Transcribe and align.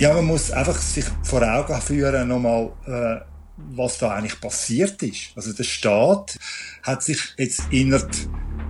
Ja, 0.00 0.12
man 0.14 0.26
muss 0.26 0.52
einfach 0.52 0.80
sich 0.80 1.06
vor 1.24 1.42
Augen 1.42 1.80
führen, 1.80 2.28
nochmal, 2.28 2.70
äh, 2.86 3.20
was 3.74 3.98
da 3.98 4.12
eigentlich 4.12 4.40
passiert 4.40 5.02
ist. 5.02 5.32
Also 5.34 5.52
der 5.52 5.64
Staat 5.64 6.38
hat 6.84 7.02
sich 7.02 7.18
jetzt 7.36 7.62
innerhalb 7.72 8.08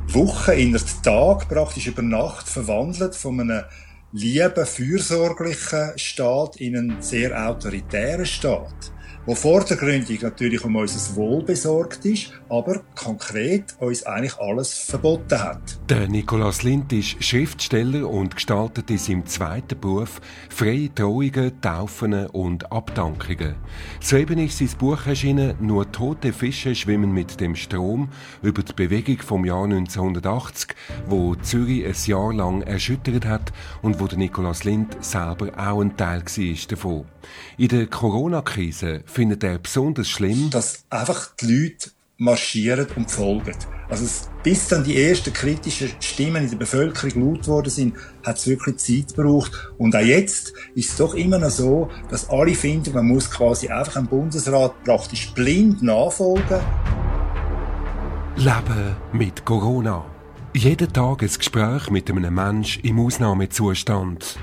Wochen, 0.09 0.53
innerhalb 0.53 1.03
Tag, 1.03 1.47
praktisch 1.51 1.87
über 1.87 2.01
Nacht 2.01 2.49
verwandelt 2.49 3.15
von 3.15 3.41
einem 3.43 3.65
lieben, 4.11 4.65
fürsorglichen 4.65 5.99
Staat 5.99 6.57
in 6.57 6.79
einen 6.79 7.03
sehr 7.03 7.47
autoritären 7.47 8.25
Staat 8.25 8.91
wo 9.29 9.35
vordergründig 9.35 10.23
natürlich 10.23 10.65
um 10.65 10.75
unser 10.75 11.15
Wohl 11.15 11.43
besorgt 11.43 12.03
ist, 12.07 12.33
aber 12.49 12.81
konkret 12.95 13.77
uns 13.79 14.05
eigentlich 14.05 14.39
alles 14.39 14.73
verboten 14.73 15.39
hat. 15.39 15.61
Der 15.91 16.09
Nikolaus 16.09 16.63
Lind 16.63 16.91
ist 16.95 17.23
Schriftsteller 17.23 18.09
und 18.09 18.37
gestaltet 18.37 18.89
in 18.89 18.97
seinem 18.97 19.27
zweiten 19.27 19.79
Beruf 19.79 20.23
freie 20.49 20.95
Trauungen, 20.95 21.61
Taufen 21.61 22.27
und 22.29 22.73
Abdankungen. 22.73 23.57
Soeben 24.01 24.39
ist 24.39 24.57
sein 24.57 24.71
Buch 24.79 25.07
erschienen 25.07 25.57
«Nur 25.61 25.93
tote 25.93 26.33
Fische 26.33 26.75
schwimmen 26.75 27.13
mit 27.13 27.39
dem 27.39 27.55
Strom» 27.55 28.09
über 28.43 28.63
die 28.63 28.73
Bewegung 28.73 29.19
vom 29.19 29.45
Jahr 29.45 29.65
1980, 29.65 30.75
wo 31.07 31.35
Zürich 31.35 31.85
ein 31.85 31.95
Jahr 32.07 32.33
lang 32.33 32.63
erschüttert 32.63 33.27
hat 33.27 33.53
und 33.83 34.01
wo 34.01 34.07
der 34.07 34.17
Nikolaus 34.17 34.65
Lind 34.65 34.97
selber 35.05 35.51
auch 35.59 35.83
ein 35.83 35.99
Teil 35.99 36.23
war 36.23 36.69
davon. 36.69 37.05
In 37.59 37.69
der 37.69 37.87
Corona-Krise 37.89 39.03
findet 39.19 39.43
er 39.43 39.59
besonders 39.59 40.09
schlimm, 40.09 40.49
dass 40.51 40.85
einfach 40.91 41.35
die 41.41 41.47
Leute 41.47 41.91
marschieren 42.19 42.87
und 42.95 43.11
folgen. 43.11 43.57
Also 43.89 44.07
bis 44.45 44.69
dann 44.69 44.85
die 44.85 45.03
ersten 45.03 45.33
kritischen 45.33 45.91
Stimmen 45.99 46.45
in 46.45 46.51
der 46.51 46.57
Bevölkerung 46.57 47.35
laut 47.35 47.49
worden 47.49 47.71
sind, 47.71 47.97
hat 48.25 48.37
es 48.37 48.47
wirklich 48.47 48.77
Zeit 48.77 49.17
gebraucht. 49.17 49.51
Und 49.77 49.97
auch 49.97 50.01
jetzt 50.01 50.53
ist 50.77 50.91
es 50.91 50.97
doch 50.99 51.15
immer 51.15 51.41
noch 51.41 51.51
so, 51.51 51.89
dass 52.09 52.31
alle 52.31 52.55
finden, 52.55 52.95
man 52.95 53.09
muss 53.09 53.29
quasi 53.29 53.67
einfach 53.67 53.95
dem 53.95 54.07
Bundesrat 54.07 54.85
praktisch 54.85 55.35
blind 55.35 55.83
nachfolgen. 55.83 56.61
Leben 58.37 58.97
mit 59.13 59.45
Corona. 59.45 60.05
Jeden 60.55 60.93
Tag 60.93 61.23
ein 61.23 61.29
Gespräch 61.37 61.91
mit 61.91 62.09
einem 62.09 62.33
Menschen 62.33 62.85
im 62.85 63.01
Ausnahmezustand. 63.01 64.39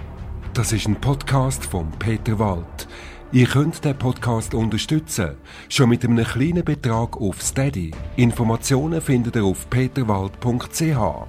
Das 0.54 0.74
ist 0.74 0.86
ein 0.86 1.00
Podcast 1.00 1.64
von 1.66 1.90
Peter 1.98 2.38
Wald. 2.40 2.90
Ihr 3.36 3.48
könnt 3.48 3.84
den 3.84 3.98
Podcast 3.98 4.54
unterstützen, 4.54 5.32
schon 5.68 5.90
mit 5.90 6.06
einem 6.06 6.24
kleinen 6.24 6.64
Betrag 6.64 7.18
auf 7.18 7.42
Steady. 7.42 7.92
Informationen 8.16 9.02
findet 9.02 9.36
ihr 9.36 9.44
auf 9.44 9.70
peterwald.ch. 9.70 11.28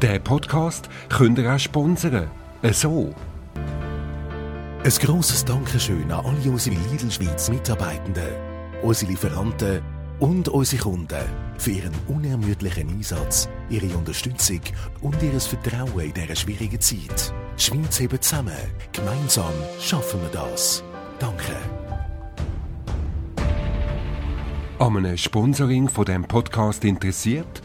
Den 0.00 0.22
Podcast 0.22 0.88
könnt 1.08 1.38
ihr 1.38 1.52
auch 1.52 1.58
sponsern. 1.58 2.30
So. 2.70 3.12
Ein 4.84 4.92
grosses 5.00 5.44
Dankeschön 5.44 6.12
an 6.12 6.24
alle 6.24 6.48
unsere 6.48 6.76
Lidl 6.76 7.10
Schweiz 7.10 7.50
Mitarbeitenden, 7.50 8.30
unsere 8.80 9.10
Lieferanten 9.10 9.82
und 10.20 10.48
unsere 10.48 10.80
Kunden 10.80 11.24
für 11.58 11.72
ihren 11.72 11.94
unermüdlichen 12.06 12.88
Einsatz, 12.88 13.48
ihre 13.68 13.96
Unterstützung 13.96 14.60
und 15.00 15.20
ihr 15.24 15.40
Vertrauen 15.40 16.04
in 16.04 16.14
dieser 16.14 16.36
schwierigen 16.36 16.80
Zeit. 16.80 17.34
Die 17.58 17.62
Schweiz 17.64 17.98
hebt 17.98 18.22
zusammen. 18.22 18.54
Gemeinsam 18.92 19.52
schaffen 19.80 20.20
wir 20.22 20.30
das. 20.30 20.84
Danke. 21.20 21.56
An 24.78 24.96
einem 24.96 25.16
Sponsoring 25.16 25.88
von 25.88 26.04
dem 26.06 26.24
Podcast 26.24 26.84
interessiert? 26.84 27.62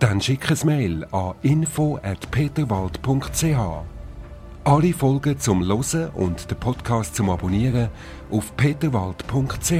Dann 0.00 0.20
schick 0.20 0.50
ein 0.50 0.58
Mail 0.64 1.06
an 1.12 1.36
info@peterwald.ch. 1.42 3.84
Alle 4.64 4.92
Folgen 4.92 5.38
zum 5.38 5.62
Losen 5.62 6.08
und 6.10 6.50
den 6.50 6.58
Podcast 6.58 7.14
zum 7.14 7.30
Abonnieren 7.30 7.88
auf 8.30 8.54
peterwald.ch. 8.56 9.72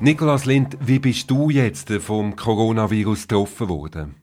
Nikolaus 0.00 0.46
Lind, 0.46 0.78
wie 0.80 0.98
bist 0.98 1.30
du 1.30 1.50
jetzt 1.50 1.92
vom 1.92 2.34
Coronavirus 2.34 3.28
getroffen 3.28 3.68
worden? 3.68 4.17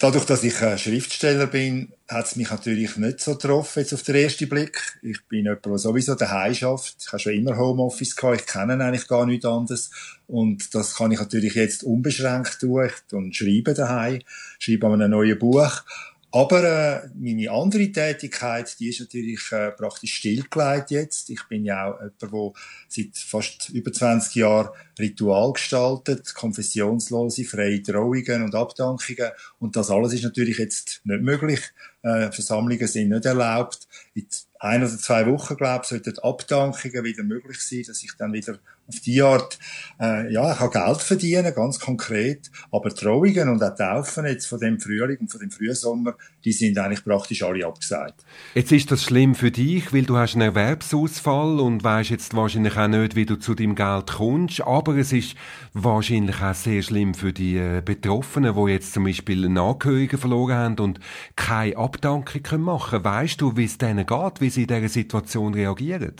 Dadurch, 0.00 0.26
dass 0.26 0.44
ich 0.44 0.54
Schriftsteller 0.56 1.48
bin, 1.48 1.92
hat 2.06 2.26
es 2.26 2.36
mich 2.36 2.52
natürlich 2.52 2.96
nicht 2.98 3.18
so 3.18 3.34
getroffen, 3.34 3.80
jetzt 3.80 3.92
auf 3.92 4.04
den 4.04 4.14
ersten 4.14 4.48
Blick. 4.48 4.80
Ich 5.02 5.26
bin 5.26 5.44
jemand, 5.44 5.66
der 5.66 5.76
sowieso 5.76 6.14
daheim 6.14 6.54
schafft. 6.54 6.98
Ich 7.00 7.08
habe 7.08 7.18
schon 7.18 7.32
immer 7.32 7.56
Homeoffice 7.56 8.14
gehabt. 8.14 8.42
Ich 8.42 8.46
kenne 8.46 8.82
eigentlich 8.82 9.08
gar 9.08 9.26
nichts 9.26 9.44
anderes. 9.44 9.90
Und 10.28 10.72
das 10.72 10.94
kann 10.94 11.10
ich 11.10 11.18
natürlich 11.18 11.54
jetzt 11.56 11.82
unbeschränkt 11.82 12.60
tun. 12.60 12.92
Ich 13.30 13.36
schreibe 13.36 13.74
daheim, 13.74 14.20
schreibe 14.60 14.86
an 14.86 15.02
einem 15.02 15.10
neuen 15.10 15.36
Buch. 15.36 15.82
Aber 16.30 16.62
äh, 16.62 17.08
meine 17.14 17.50
andere 17.50 17.90
Tätigkeit, 17.90 18.78
die 18.78 18.90
ist 18.90 19.00
natürlich 19.00 19.40
äh, 19.50 19.70
praktisch 19.70 20.16
stillgelegt 20.16 20.90
jetzt. 20.90 21.30
Ich 21.30 21.42
bin 21.48 21.64
ja 21.64 21.90
auch 21.90 22.00
jemand, 22.00 22.22
der 22.22 22.52
seit 22.88 23.16
fast 23.16 23.70
über 23.70 23.90
20 23.90 24.34
Jahren 24.34 24.68
Ritual 24.98 25.54
gestaltet, 25.54 26.34
konfessionslose, 26.34 27.44
freie 27.44 27.82
Trauungen 27.82 28.42
und 28.42 28.54
Abdankungen. 28.54 29.30
Und 29.58 29.76
das 29.76 29.90
alles 29.90 30.12
ist 30.12 30.24
natürlich 30.24 30.58
jetzt 30.58 31.00
nicht 31.04 31.22
möglich. 31.22 31.60
Äh, 32.02 32.30
Versammlungen 32.30 32.86
sind 32.86 33.08
nicht 33.08 33.24
erlaubt. 33.24 33.88
In 34.12 34.26
ein 34.58 34.82
oder 34.82 34.98
zwei 34.98 35.26
Wochen, 35.26 35.56
glaube 35.56 35.84
ich, 35.84 35.88
sollten 35.88 36.18
Abdankungen 36.18 37.04
wieder 37.04 37.22
möglich 37.22 37.58
sein, 37.60 37.84
dass 37.86 38.02
ich 38.02 38.12
dann 38.18 38.34
wieder 38.34 38.58
auf 38.88 39.00
die 39.00 39.20
Art, 39.20 39.58
äh, 40.00 40.32
ja, 40.32 40.52
ich 40.52 40.58
kann 40.58 40.70
Geld 40.70 40.98
verdienen, 40.98 41.54
ganz 41.54 41.78
konkret, 41.78 42.50
aber 42.72 42.94
Trauungen 42.94 43.50
und 43.50 43.62
auch 43.62 43.74
Taufen 43.74 44.24
jetzt 44.26 44.46
von 44.46 44.58
dem 44.58 44.80
Frühling 44.80 45.18
und 45.18 45.30
von 45.30 45.40
dem 45.40 45.50
Frühsommer, 45.50 46.14
die 46.44 46.52
sind 46.52 46.78
eigentlich 46.78 47.04
praktisch 47.04 47.42
alle 47.42 47.66
abgesagt. 47.66 48.24
Jetzt 48.54 48.72
ist 48.72 48.90
das 48.90 49.04
schlimm 49.04 49.34
für 49.34 49.50
dich, 49.50 49.92
weil 49.92 50.04
du 50.04 50.16
hast 50.16 50.34
einen 50.34 50.42
Erwerbsausfall 50.42 51.60
und 51.60 51.84
weißt 51.84 52.10
jetzt 52.10 52.34
wahrscheinlich 52.34 52.76
auch 52.76 52.88
nicht, 52.88 53.14
wie 53.14 53.26
du 53.26 53.36
zu 53.36 53.54
deinem 53.54 53.74
Geld 53.74 54.06
kommst, 54.06 54.62
aber 54.62 54.96
es 54.96 55.12
ist 55.12 55.34
wahrscheinlich 55.74 56.40
auch 56.40 56.54
sehr 56.54 56.82
schlimm 56.82 57.12
für 57.12 57.32
die 57.32 57.58
äh, 57.58 57.82
Betroffenen, 57.84 58.54
die 58.54 58.72
jetzt 58.72 58.94
zum 58.94 59.04
Beispiel 59.04 59.44
einen 59.44 59.58
Angehörigen 59.58 60.18
verloren 60.18 60.56
haben 60.56 60.78
und 60.78 61.00
keine 61.36 61.76
Abdankung 61.76 62.62
machen 62.62 63.02
können. 63.02 63.04
Weißt 63.04 63.40
du, 63.40 63.56
wie 63.56 63.64
es 63.64 63.76
denen 63.76 64.06
geht, 64.06 64.40
wie 64.40 64.50
sie 64.50 64.62
in 64.62 64.68
dieser 64.68 64.88
Situation 64.88 65.52
reagieren? 65.52 66.14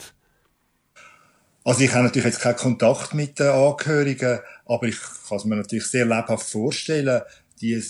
Also 1.63 1.81
ich 1.81 1.93
habe 1.93 2.05
natürlich 2.05 2.25
jetzt 2.25 2.41
keinen 2.41 2.55
Kontakt 2.55 3.13
mit 3.13 3.39
den 3.39 3.47
Angehörigen, 3.47 4.39
aber 4.65 4.87
ich 4.87 4.97
kann 5.27 5.37
es 5.37 5.45
mir 5.45 5.55
natürlich 5.55 5.87
sehr 5.87 6.05
lebhaft 6.05 6.49
vorstellen, 6.49 7.21
die, 7.61 7.83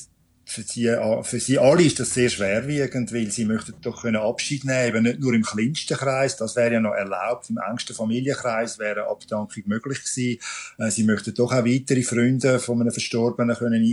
für, 0.50 0.63
sie, 0.63 0.97
für 1.22 1.40
sie 1.40 1.59
alle 1.59 1.84
ist 1.84 2.00
das 2.00 2.13
sehr 2.13 2.30
schwerwiegend, 2.30 3.13
weil 3.13 3.30
sie 3.30 3.46
möchten 3.46 3.75
doch 3.81 4.02
können 4.02 4.16
Abschied 4.16 4.66
nehmen, 4.66 5.03
nicht 5.03 5.19
nur 5.19 5.34
im 5.34 5.44
kleinsten 5.44 5.96
Kreis, 5.96 6.38
das 6.38 6.56
wäre 6.56 6.74
ja 6.74 6.80
noch 6.80 6.96
erlaubt, 6.96 7.52
im 7.52 7.59
engsten 7.59 7.96
Familienkreis 7.96 8.80
wäre 8.80 9.07
Abdankung 9.07 9.63
möglich 9.68 10.00
gewesen. 10.03 10.40
Äh, 10.80 10.90
sie 10.90 11.03
möchten 11.03 11.36
doch 11.36 11.53
auch 11.53 11.66
weitere 11.66 12.01
Freunde 12.01 12.57
von 12.57 12.81
einem 12.81 12.91
Verstorbenen 12.91 13.56
können 13.56 13.84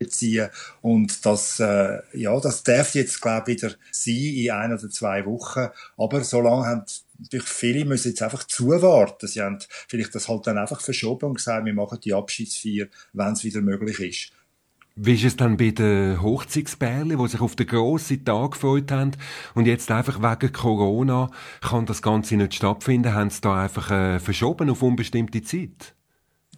einbeziehen 0.00 0.48
und 0.80 1.24
das, 1.26 1.60
äh, 1.60 1.98
ja, 2.14 2.38
das 2.40 2.62
darf 2.62 2.94
jetzt, 2.94 3.20
glaube 3.20 3.52
ich, 3.52 3.62
wieder 3.62 3.74
sein 3.90 4.14
in 4.14 4.50
ein 4.50 4.72
oder 4.72 4.90
zwei 4.90 5.24
Wochen, 5.26 5.68
aber 5.96 6.24
so 6.24 6.40
lange 6.40 6.66
haben 6.66 6.84
natürlich 7.18 7.46
viele 7.46 7.84
müssen 7.84 8.08
jetzt 8.08 8.22
einfach 8.22 8.44
zuwarten. 8.44 9.26
Sie 9.26 9.42
haben 9.42 9.58
vielleicht 9.88 10.14
das 10.14 10.28
halt 10.28 10.46
dann 10.46 10.58
einfach 10.58 10.80
verschoben 10.80 11.26
und 11.26 11.34
gesagt, 11.34 11.66
wir 11.66 11.74
machen 11.74 11.98
die 12.02 12.14
Abschiedsfeier, 12.14 12.86
wenn 13.12 13.32
es 13.32 13.44
wieder 13.44 13.60
möglich 13.60 14.00
ist. 14.00 14.32
Wie 14.96 15.14
ist 15.14 15.24
es 15.24 15.36
dann 15.36 15.56
bei 15.56 15.70
den 15.70 16.20
Hochzeitsbärli, 16.20 17.16
die 17.16 17.28
sich 17.28 17.40
auf 17.40 17.56
den 17.56 17.66
grossen 17.66 18.24
Tag 18.24 18.52
gefreut 18.52 18.90
haben 18.90 19.12
und 19.54 19.66
jetzt 19.66 19.90
einfach 19.90 20.20
wegen 20.20 20.52
Corona 20.52 21.30
kann 21.60 21.86
das 21.86 22.02
Ganze 22.02 22.36
nicht 22.36 22.54
stattfinden? 22.54 23.14
Haben 23.14 23.30
sie 23.30 23.40
da 23.40 23.62
einfach 23.62 23.90
äh, 23.90 24.18
verschoben 24.18 24.68
auf 24.68 24.82
unbestimmte 24.82 25.42
Zeit? 25.42 25.94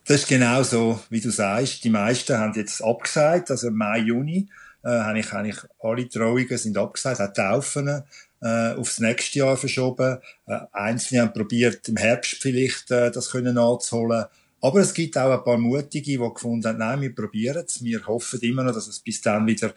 Das 0.04 0.22
ist 0.22 0.28
genau 0.28 0.62
so, 0.64 1.00
wie 1.10 1.20
du 1.20 1.30
sagst. 1.30 1.84
Die 1.84 1.90
meisten 1.90 2.36
haben 2.36 2.54
jetzt 2.54 2.82
abgesagt, 2.82 3.50
also 3.50 3.70
Mai, 3.70 3.98
Juni 3.98 4.48
äh, 4.82 4.88
habe 4.88 5.20
ich 5.20 5.32
eigentlich 5.32 5.58
alle 5.80 6.08
Trauungen 6.08 6.58
sind 6.58 6.76
abgesagt, 6.76 7.20
auch 7.20 7.32
Taufen 7.32 8.02
äh, 8.40 8.72
aufs 8.72 8.98
nächste 8.98 9.38
Jahr 9.38 9.56
verschoben. 9.56 10.18
Äh, 10.46 10.58
Einzelne 10.72 11.22
haben 11.22 11.32
probiert, 11.32 11.88
im 11.88 11.96
Herbst 11.96 12.34
vielleicht 12.40 12.90
äh, 12.90 13.12
das 13.12 13.30
können 13.30 13.54
nachzuholen. 13.54 14.24
Aber 14.60 14.80
es 14.80 14.92
gibt 14.92 15.16
auch 15.16 15.38
ein 15.38 15.44
paar 15.44 15.58
Mutige, 15.58 16.18
die 16.18 16.18
gefunden 16.18 16.66
haben, 16.66 16.78
nein, 16.78 17.00
wir 17.00 17.14
probieren 17.14 17.64
es. 17.64 17.82
Wir 17.82 18.04
hoffen 18.06 18.40
immer 18.40 18.64
noch, 18.64 18.74
dass 18.74 18.88
es 18.88 18.98
bis 18.98 19.20
dann 19.20 19.46
wieder 19.46 19.72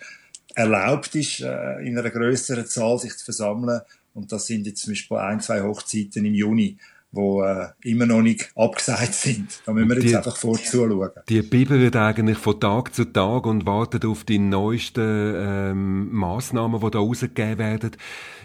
erlaubt 0.56 1.14
ist, 1.14 1.42
äh, 1.42 1.80
in 1.86 1.98
einer 1.98 2.10
größeren 2.10 2.66
Zahl 2.66 2.98
sich 2.98 3.16
zu 3.16 3.26
versammeln. 3.26 3.82
Und 4.16 4.32
das 4.32 4.48
sind 4.48 4.66
jetzt 4.66 4.82
zum 4.82 4.94
Beispiel 4.94 5.18
ein, 5.18 5.40
zwei 5.42 5.62
Hochzeiten 5.62 6.26
im 6.26 6.34
Juni, 6.34 6.78
wo 7.16 7.44
äh, 7.44 7.68
immer 7.84 8.06
noch 8.06 8.22
nicht 8.22 8.52
abgesagt 8.56 9.14
sind. 9.14 9.62
Da 9.66 9.74
müssen 9.74 9.90
wir 9.90 9.96
jetzt 9.96 10.10
die, 10.10 10.16
einfach 10.16 10.36
vorzuschauen. 10.36 11.10
Die 11.30 11.42
bibbern 11.42 11.94
eigentlich 11.96 12.38
von 12.38 12.60
Tag 12.60 12.94
zu 12.94 13.06
Tag 13.06 13.46
und 13.46 13.66
warten 13.66 14.06
auf 14.08 14.24
die 14.24 14.40
neuesten 14.40 15.34
ähm, 15.36 16.14
Massnahmen, 16.14 16.80
die 16.82 16.92
da 16.92 17.00
rausgegeben 17.00 17.58
werden. 17.58 17.92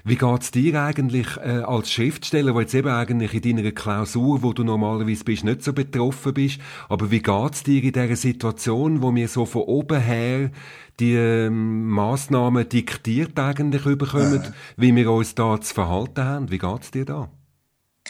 Wie 0.04 0.16
geht's 0.16 0.50
dir 0.50 0.82
eigentlich 0.82 1.36
äh, 1.36 1.60
als 1.60 1.92
Schriftsteller, 1.92 2.54
wo 2.54 2.60
jetzt 2.60 2.74
eben 2.74 2.88
eigentlich 2.88 3.34
in 3.34 3.56
deiner 3.56 3.72
Klausur, 3.72 4.42
wo 4.42 4.52
du 4.52 4.64
normalerweise 4.64 5.24
bist, 5.24 5.44
nicht 5.44 5.62
so 5.62 5.72
betroffen 5.72 6.32
bist, 6.32 6.60
aber 6.88 7.10
wie 7.10 7.20
geht's 7.20 7.62
dir 7.62 7.82
in 7.82 7.92
dieser 7.92 8.16
Situation, 8.16 9.02
wo 9.02 9.14
wir 9.14 9.28
so 9.28 9.44
von 9.44 9.62
oben 9.62 10.00
her 10.00 10.50
die 10.98 11.14
ähm, 11.14 11.88
Massnahmen 11.88 12.68
diktiert 12.68 13.38
eigentlich 13.38 13.86
überkommen, 13.86 14.42
äh. 14.42 14.52
wie 14.76 14.94
wir 14.94 15.10
uns 15.10 15.34
da 15.34 15.60
zu 15.60 15.74
verhalten 15.74 16.24
haben? 16.24 16.50
Wie 16.50 16.58
geht's 16.58 16.90
dir 16.90 17.04
da? 17.04 17.30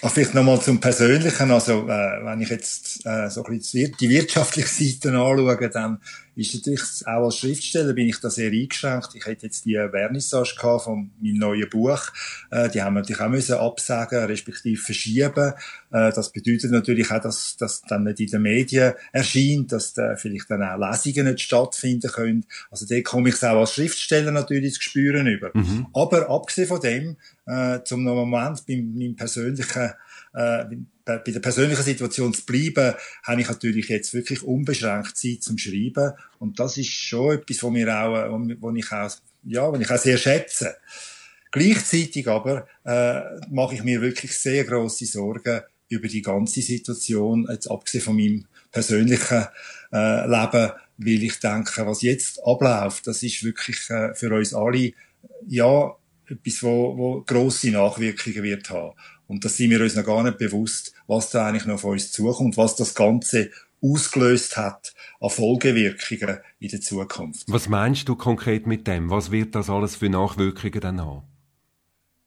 Ach, 0.02 0.10
vielleicht 0.10 0.34
nochmal 0.34 0.60
zum 0.60 0.80
Persönlichen. 0.80 1.50
Also, 1.50 1.82
äh, 1.86 2.24
wenn 2.24 2.40
ich 2.40 2.48
jetzt 2.48 3.04
äh, 3.04 3.28
so 3.28 3.44
ein 3.44 3.58
bisschen 3.58 3.94
die 4.00 4.08
wirtschaftliche 4.08 4.68
Seite 4.68 5.10
anschaue, 5.10 5.68
dann 5.68 5.98
ist 6.36 6.54
natürlich 6.54 6.80
auch 7.06 7.26
als 7.26 7.36
Schriftsteller 7.36 7.92
bin 7.92 8.08
ich 8.08 8.18
da 8.18 8.30
sehr 8.30 8.50
eingeschränkt. 8.50 9.10
Ich 9.14 9.26
hätte 9.26 9.46
jetzt 9.46 9.66
die 9.66 9.74
Vernissage 9.74 10.54
gehabt 10.56 10.84
von 10.84 11.10
meinem 11.20 11.36
neuen 11.36 11.68
Buch. 11.68 12.00
Äh, 12.50 12.70
die 12.70 12.80
haben 12.80 12.94
wir 12.94 13.00
natürlich 13.00 13.20
auch 13.20 13.28
müssen 13.28 13.56
absagen, 13.56 14.24
respektive 14.24 14.80
verschieben. 14.80 15.52
Äh, 15.92 16.12
das 16.12 16.32
bedeutet 16.32 16.70
natürlich 16.70 17.10
auch, 17.10 17.20
dass 17.20 17.56
das 17.58 17.82
dann 17.82 18.04
nicht 18.04 18.20
in 18.20 18.28
den 18.28 18.42
Medien 18.42 18.94
erscheint, 19.12 19.72
dass 19.72 19.92
da 19.92 20.16
vielleicht 20.16 20.50
dann 20.50 20.62
auch 20.62 20.78
Lesungen 20.78 21.32
nicht 21.32 21.44
stattfinden 21.44 22.10
können. 22.10 22.46
Also 22.70 22.86
da 22.86 22.98
komme 23.02 23.28
ich 23.28 23.34
es 23.34 23.44
auch 23.44 23.60
als 23.60 23.74
Schriftsteller 23.74 24.30
natürlich 24.30 24.74
zu 24.74 24.82
spüren 24.82 25.26
über. 25.26 25.50
Mhm. 25.52 25.88
Aber 25.92 26.30
abgesehen 26.30 26.68
von 26.68 26.80
dem, 26.80 27.16
äh, 27.50 27.84
zum 27.84 28.04
Moment 28.04 28.64
bei 28.66 28.76
meinem 28.76 29.16
persönlichen 29.16 29.92
äh, 30.32 30.64
bei 31.04 31.32
der 31.32 31.40
persönlichen 31.40 31.82
Situation 31.82 32.32
zu 32.32 32.44
bleiben, 32.46 32.94
habe 33.24 33.40
ich 33.40 33.48
natürlich 33.48 33.88
jetzt 33.88 34.14
wirklich 34.14 34.42
unbeschränkt 34.42 35.16
Zeit 35.16 35.42
zum 35.42 35.58
Schreiben. 35.58 36.12
Und 36.38 36.60
das 36.60 36.76
ist 36.76 36.90
schon 36.90 37.34
etwas, 37.34 37.62
wo 37.62 37.70
mir 37.70 37.88
auch, 37.92 38.40
wo 38.60 38.70
ich 38.70 38.92
auch, 38.92 39.10
ja, 39.44 39.72
wo 39.72 39.76
ich 39.76 39.90
auch 39.90 39.98
sehr 39.98 40.18
schätze. 40.18 40.76
Gleichzeitig 41.50 42.28
aber 42.28 42.68
äh, 42.84 43.22
mache 43.50 43.74
ich 43.74 43.82
mir 43.82 44.00
wirklich 44.00 44.36
sehr 44.36 44.64
große 44.64 45.06
Sorgen 45.06 45.62
über 45.88 46.06
die 46.06 46.22
ganze 46.22 46.62
Situation, 46.62 47.48
jetzt 47.50 47.68
abgesehen 47.68 48.04
von 48.04 48.16
meinem 48.16 48.46
persönlichen 48.70 49.46
äh, 49.92 50.26
Leben, 50.26 50.70
weil 50.98 51.22
ich 51.24 51.40
denke, 51.40 51.86
was 51.86 52.02
jetzt 52.02 52.40
abläuft, 52.44 53.08
das 53.08 53.24
ist 53.24 53.42
wirklich 53.42 53.90
äh, 53.90 54.14
für 54.14 54.32
uns 54.32 54.54
alle 54.54 54.92
ja 55.48 55.96
etwas, 56.30 56.62
wo, 56.62 56.96
wo 56.96 57.20
grosse 57.22 57.70
Nachwirkungen 57.70 58.42
wird 58.42 58.70
haben. 58.70 58.94
Und 59.26 59.44
da 59.44 59.48
sind 59.48 59.70
wir 59.70 59.80
uns 59.80 59.94
noch 59.94 60.04
gar 60.04 60.22
nicht 60.22 60.38
bewusst, 60.38 60.92
was 61.06 61.30
da 61.30 61.46
eigentlich 61.46 61.66
noch 61.66 61.74
auf 61.74 61.84
uns 61.84 62.12
zukommt, 62.12 62.56
was 62.56 62.76
das 62.76 62.94
Ganze 62.94 63.50
ausgelöst 63.82 64.56
hat 64.56 64.94
an 65.20 65.30
Folgewirkungen 65.30 66.38
in 66.58 66.68
der 66.68 66.80
Zukunft. 66.80 67.44
Was 67.46 67.68
meinst 67.68 68.08
du 68.08 68.16
konkret 68.16 68.66
mit 68.66 68.86
dem? 68.86 69.10
Was 69.10 69.30
wird 69.30 69.54
das 69.54 69.70
alles 69.70 69.96
für 69.96 70.08
Nachwirkungen 70.08 70.80
dann 70.80 71.00
haben? 71.00 71.22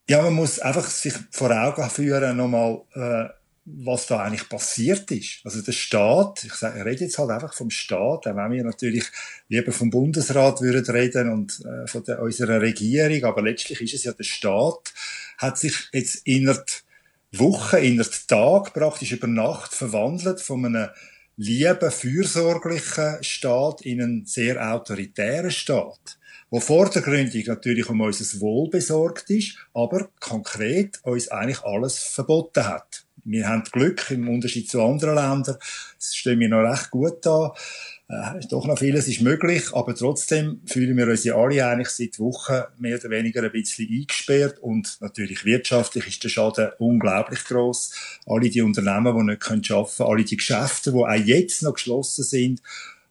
Ja, 0.09 0.21
man 0.21 0.33
muss 0.33 0.59
einfach 0.59 0.87
sich 0.87 1.13
vor 1.31 1.51
Augen 1.51 1.89
führen, 1.89 2.37
nochmal, 2.37 2.81
äh, 2.93 3.29
was 3.65 4.07
da 4.07 4.19
eigentlich 4.19 4.49
passiert 4.49 5.09
ist. 5.11 5.39
Also 5.45 5.61
der 5.61 5.71
Staat, 5.71 6.43
ich, 6.43 6.53
sage, 6.53 6.79
ich 6.79 6.85
rede 6.85 7.05
jetzt 7.05 7.17
halt 7.17 7.29
einfach 7.29 7.53
vom 7.53 7.69
Staat, 7.69 8.27
auch 8.27 8.35
wenn 8.35 8.51
wir 8.51 8.63
natürlich 8.63 9.05
lieber 9.47 9.71
vom 9.71 9.89
Bundesrat 9.89 10.61
würden 10.61 10.93
reden 10.93 11.31
und 11.31 11.61
äh, 11.65 11.87
von 11.87 12.03
der, 12.03 12.21
unserer 12.21 12.61
Regierung, 12.61 13.23
aber 13.23 13.41
letztlich 13.41 13.79
ist 13.81 13.93
es 13.93 14.03
ja 14.03 14.11
der 14.11 14.23
Staat, 14.23 14.93
hat 15.37 15.57
sich 15.57 15.75
jetzt 15.93 16.27
innerhalb 16.27 16.69
Wochen, 17.31 17.77
in 17.77 17.97
der 17.97 18.07
Tag, 18.27 18.73
praktisch 18.73 19.13
über 19.13 19.27
Nacht 19.27 19.73
verwandelt 19.73 20.39
von 20.41 20.65
einem 20.65 20.89
lieben, 21.35 21.89
fürsorglichen 21.89 23.23
Staat 23.23 23.81
in 23.81 24.01
einen 24.01 24.25
sehr 24.25 24.73
autoritären 24.73 25.51
Staat, 25.51 26.19
wo 26.51 26.59
vordergründig 26.59 27.47
natürlich 27.47 27.89
um 27.89 28.01
unser 28.01 28.39
Wohl 28.39 28.69
besorgt 28.69 29.29
ist, 29.31 29.57
aber 29.73 30.09
konkret 30.19 30.99
uns 31.03 31.29
eigentlich 31.29 31.63
alles 31.63 31.97
verboten 31.97 32.67
hat. 32.67 33.02
Wir 33.25 33.47
haben 33.47 33.63
Glück 33.71 34.11
im 34.11 34.27
Unterschied 34.27 34.69
zu 34.69 34.81
anderen 34.81 35.15
Ländern. 35.15 35.57
Stehen 35.99 36.39
wir 36.39 36.49
noch 36.49 36.69
recht 36.69 36.91
gut 36.91 37.25
da 37.25 37.53
äh, 38.09 38.39
doch 38.49 38.65
noch 38.65 38.79
vieles 38.79 39.07
ist 39.07 39.21
möglich, 39.21 39.73
aber 39.73 39.95
trotzdem 39.95 40.61
fühlen 40.65 40.97
wir 40.97 41.07
uns 41.07 41.23
ja 41.23 41.35
alle 41.35 41.65
eigentlich 41.65 41.89
seit 41.89 42.19
Wochen 42.19 42.61
mehr 42.77 42.99
oder 42.99 43.09
weniger 43.09 43.43
ein 43.43 43.51
bisschen 43.51 43.87
eingesperrt 43.89 44.59
und 44.59 44.97
natürlich 44.99 45.45
wirtschaftlich 45.45 46.07
ist 46.07 46.23
der 46.23 46.29
Schaden 46.29 46.71
unglaublich 46.79 47.43
groß. 47.45 47.93
Alle 48.25 48.49
die 48.49 48.61
Unternehmen, 48.61 49.17
die 49.17 49.31
nicht 49.31 49.49
arbeiten 49.49 49.61
können, 49.61 50.09
alle 50.09 50.23
die 50.25 50.37
Geschäfte, 50.37 50.91
die 50.91 50.97
auch 50.97 51.13
jetzt 51.13 51.63
noch 51.63 51.73
geschlossen 51.73 52.23
sind, 52.23 52.61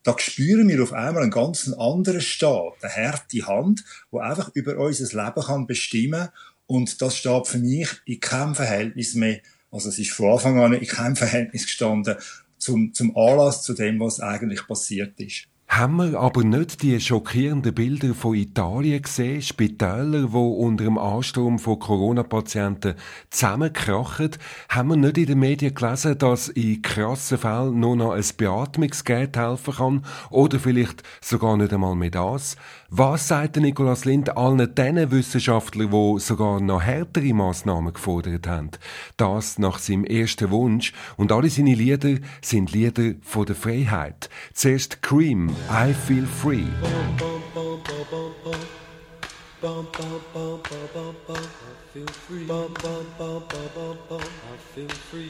da 0.02 0.14
spüren 0.18 0.68
wir 0.68 0.82
auf 0.82 0.92
einmal 0.92 1.22
einen 1.22 1.30
ganz 1.30 1.72
anderen 1.72 2.20
Staat, 2.20 2.74
eine 2.82 2.92
harte 2.92 3.46
Hand, 3.46 3.84
wo 4.10 4.18
einfach 4.18 4.50
über 4.54 4.76
unser 4.76 5.24
Leben 5.24 5.42
kann 5.42 5.66
bestimmen 5.66 6.28
und 6.66 7.00
das 7.00 7.16
steht 7.16 7.46
für 7.46 7.58
mich 7.58 7.88
in 8.04 8.20
keinem 8.20 8.54
Verhältnis 8.54 9.14
mehr, 9.14 9.40
also 9.72 9.88
es 9.88 9.98
ist 9.98 10.12
von 10.12 10.30
Anfang 10.30 10.60
an 10.60 10.74
in 10.74 10.86
keinem 10.86 11.16
Verhältnis 11.16 11.64
gestanden 11.64 12.16
zum, 12.58 12.94
zum 12.94 13.16
Anlass 13.16 13.62
zu 13.62 13.74
dem, 13.74 13.98
was 13.98 14.20
eigentlich 14.20 14.66
passiert 14.66 15.18
ist. 15.18 15.48
Haben 15.72 15.96
wir 15.96 16.20
aber 16.20 16.44
nicht 16.44 16.82
die 16.82 17.00
schockierenden 17.00 17.72
Bilder 17.72 18.12
von 18.12 18.34
Italien 18.34 19.00
gesehen? 19.00 19.40
Spitäler, 19.40 20.26
die 20.26 20.36
unter 20.36 20.84
dem 20.84 20.98
Ansturm 20.98 21.58
von 21.58 21.78
Corona-Patienten 21.78 22.94
zusammenkrachen? 23.30 24.32
Haben 24.68 24.88
wir 24.90 24.96
nicht 24.98 25.16
in 25.16 25.26
den 25.26 25.38
Medien 25.38 25.74
gelesen, 25.74 26.18
dass 26.18 26.50
in 26.50 26.82
krassen 26.82 27.38
Fällen 27.38 27.80
nur 27.80 27.96
noch 27.96 28.12
ein 28.12 28.24
Beatmungsgerät 28.36 29.34
helfen 29.34 29.74
kann? 29.74 30.04
Oder 30.28 30.60
vielleicht 30.60 31.02
sogar 31.22 31.56
nicht 31.56 31.72
einmal 31.72 31.96
mehr 31.96 32.10
das? 32.10 32.56
Was 32.94 33.28
sagt 33.28 33.56
Nikolaus 33.56 34.04
Lind 34.04 34.36
allen 34.36 34.74
den 34.74 35.10
Wissenschaftlern, 35.10 35.90
die 35.90 36.20
sogar 36.20 36.60
noch 36.60 36.82
härtere 36.82 37.32
Massnahmen 37.32 37.94
gefordert 37.94 38.46
haben? 38.46 38.68
Das 39.16 39.58
nach 39.58 39.78
seinem 39.78 40.04
ersten 40.04 40.50
Wunsch. 40.50 40.92
Und 41.16 41.32
alle 41.32 41.48
seine 41.48 41.74
Lieder 41.74 42.16
sind 42.42 42.70
Lieder 42.72 43.14
von 43.22 43.46
der 43.46 43.56
Freiheit. 43.56 44.28
Zuerst 44.52 45.00
Cream, 45.00 45.48
I 45.70 45.94
Feel 45.94 46.26
Free. 46.26 46.66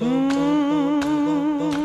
Mm. 0.00 1.81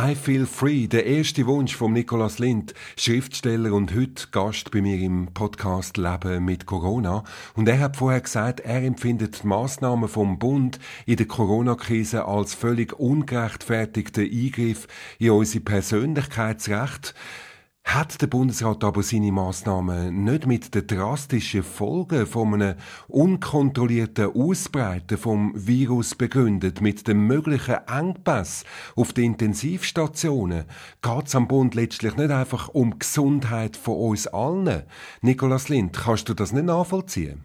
I 0.00 0.14
Feel 0.14 0.46
Free, 0.46 0.86
der 0.86 1.06
erste 1.06 1.44
Wunsch 1.48 1.74
von 1.74 1.92
Nicolas 1.92 2.38
Lind, 2.38 2.72
Schriftsteller 2.96 3.72
und 3.72 3.92
heute 3.96 4.28
Gast 4.30 4.70
bei 4.70 4.80
mir 4.80 4.96
im 4.96 5.26
Podcast 5.34 5.96
Leben 5.96 6.44
mit 6.44 6.66
Corona. 6.66 7.24
Und 7.56 7.68
er 7.68 7.80
hat 7.80 7.96
vorher 7.96 8.20
gesagt, 8.20 8.60
er 8.60 8.84
empfindet 8.84 9.42
die 9.42 9.46
Massnahmen 9.48 10.08
vom 10.08 10.38
Bund 10.38 10.78
in 11.04 11.16
der 11.16 11.26
Corona-Krise 11.26 12.26
als 12.26 12.54
völlig 12.54 12.92
ungerechtfertigten 12.92 14.30
Eingriff 14.30 14.86
in 15.18 15.32
unsere 15.32 15.64
Persönlichkeitsrechte. 15.64 17.14
Hat 17.88 18.20
der 18.20 18.26
Bundesrat 18.26 18.84
aber 18.84 19.02
seine 19.02 19.32
Massnahmen 19.32 20.22
nicht 20.22 20.46
mit 20.46 20.74
den 20.74 20.86
drastischen 20.86 21.62
Folgen 21.62 22.26
von 22.26 22.52
einem 22.52 22.74
unkontrollierten 23.08 24.26
Ausbreiten 24.26 25.16
vom 25.16 25.54
Virus 25.56 26.14
begründet, 26.14 26.82
mit 26.82 27.08
dem 27.08 27.26
möglichen 27.26 27.78
Engpass 27.88 28.64
auf 28.94 29.14
den 29.14 29.24
Intensivstationen, 29.24 30.64
geht 31.00 31.26
es 31.28 31.34
am 31.34 31.48
Bund 31.48 31.74
letztlich 31.74 32.14
nicht 32.18 32.30
einfach 32.30 32.68
um 32.68 32.90
die 32.90 32.98
Gesundheit 32.98 33.74
von 33.78 33.96
uns 33.96 34.26
allen? 34.26 34.82
Nikolaus 35.22 35.70
Lind, 35.70 35.96
kannst 35.96 36.28
du 36.28 36.34
das 36.34 36.52
nicht 36.52 36.66
nachvollziehen? 36.66 37.42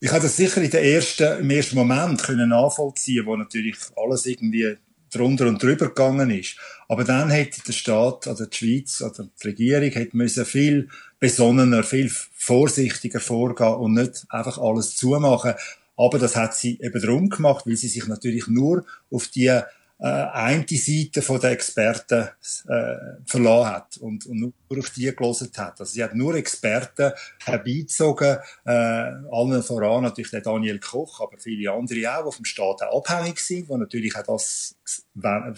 Ich 0.00 0.10
habe 0.10 0.22
das 0.22 0.38
sicher 0.38 0.62
in 0.62 0.70
der 0.70 0.82
ersten, 0.82 1.40
im 1.40 1.50
ersten 1.50 1.76
Moment 1.76 2.22
können 2.22 2.48
nachvollziehen, 2.48 3.26
wo 3.26 3.36
natürlich 3.36 3.76
alles 3.96 4.24
irgendwie 4.24 4.78
drunter 5.14 5.46
und 5.46 5.62
drüber 5.62 5.88
gegangen 5.88 6.30
ist. 6.30 6.56
Aber 6.88 7.04
dann 7.04 7.30
hätte 7.30 7.62
der 7.62 7.72
Staat 7.72 8.26
oder 8.26 8.46
die 8.46 8.56
Schweiz 8.56 9.00
oder 9.00 9.28
die 9.42 9.48
Regierung 9.48 9.90
hätte 9.90 10.16
müssen 10.16 10.44
viel 10.44 10.88
besonnener, 11.18 11.82
viel 11.82 12.10
vorsichtiger 12.10 13.20
vorgehen 13.20 13.74
und 13.74 13.94
nicht 13.94 14.26
einfach 14.28 14.58
alles 14.58 14.96
zumachen. 14.96 15.54
Aber 15.96 16.18
das 16.18 16.36
hat 16.36 16.54
sie 16.54 16.78
eben 16.80 17.00
darum 17.00 17.28
gemacht, 17.28 17.66
weil 17.66 17.76
sie 17.76 17.88
sich 17.88 18.06
natürlich 18.06 18.46
nur 18.48 18.84
auf 19.10 19.28
die 19.28 19.60
äh, 20.04 20.06
eine 20.06 20.66
Seite 20.68 21.22
von 21.22 21.40
der 21.40 21.52
Experten 21.52 22.28
äh, 22.68 22.94
verloren 23.24 23.70
hat 23.70 23.96
und, 23.96 24.26
und 24.26 24.38
nur 24.38 24.52
auf 24.78 24.90
die 24.90 25.10
gelesen 25.16 25.50
hat. 25.56 25.80
Also 25.80 25.92
sie 25.94 26.04
hat 26.04 26.14
nur 26.14 26.34
Experten 26.34 27.12
herbeizogen, 27.42 28.36
äh, 28.66 28.70
allen 28.70 29.62
voran 29.62 30.02
natürlich 30.02 30.30
der 30.30 30.42
Daniel 30.42 30.78
Koch, 30.78 31.22
aber 31.22 31.38
viele 31.38 31.72
andere 31.72 32.14
auch, 32.14 32.28
die 32.28 32.36
vom 32.36 32.44
Staat 32.44 32.82
auch 32.82 33.02
abhängig 33.02 33.40
sind, 33.40 33.70
die 33.70 33.76
natürlich 33.78 34.14
auch 34.14 34.24
das 34.24 34.76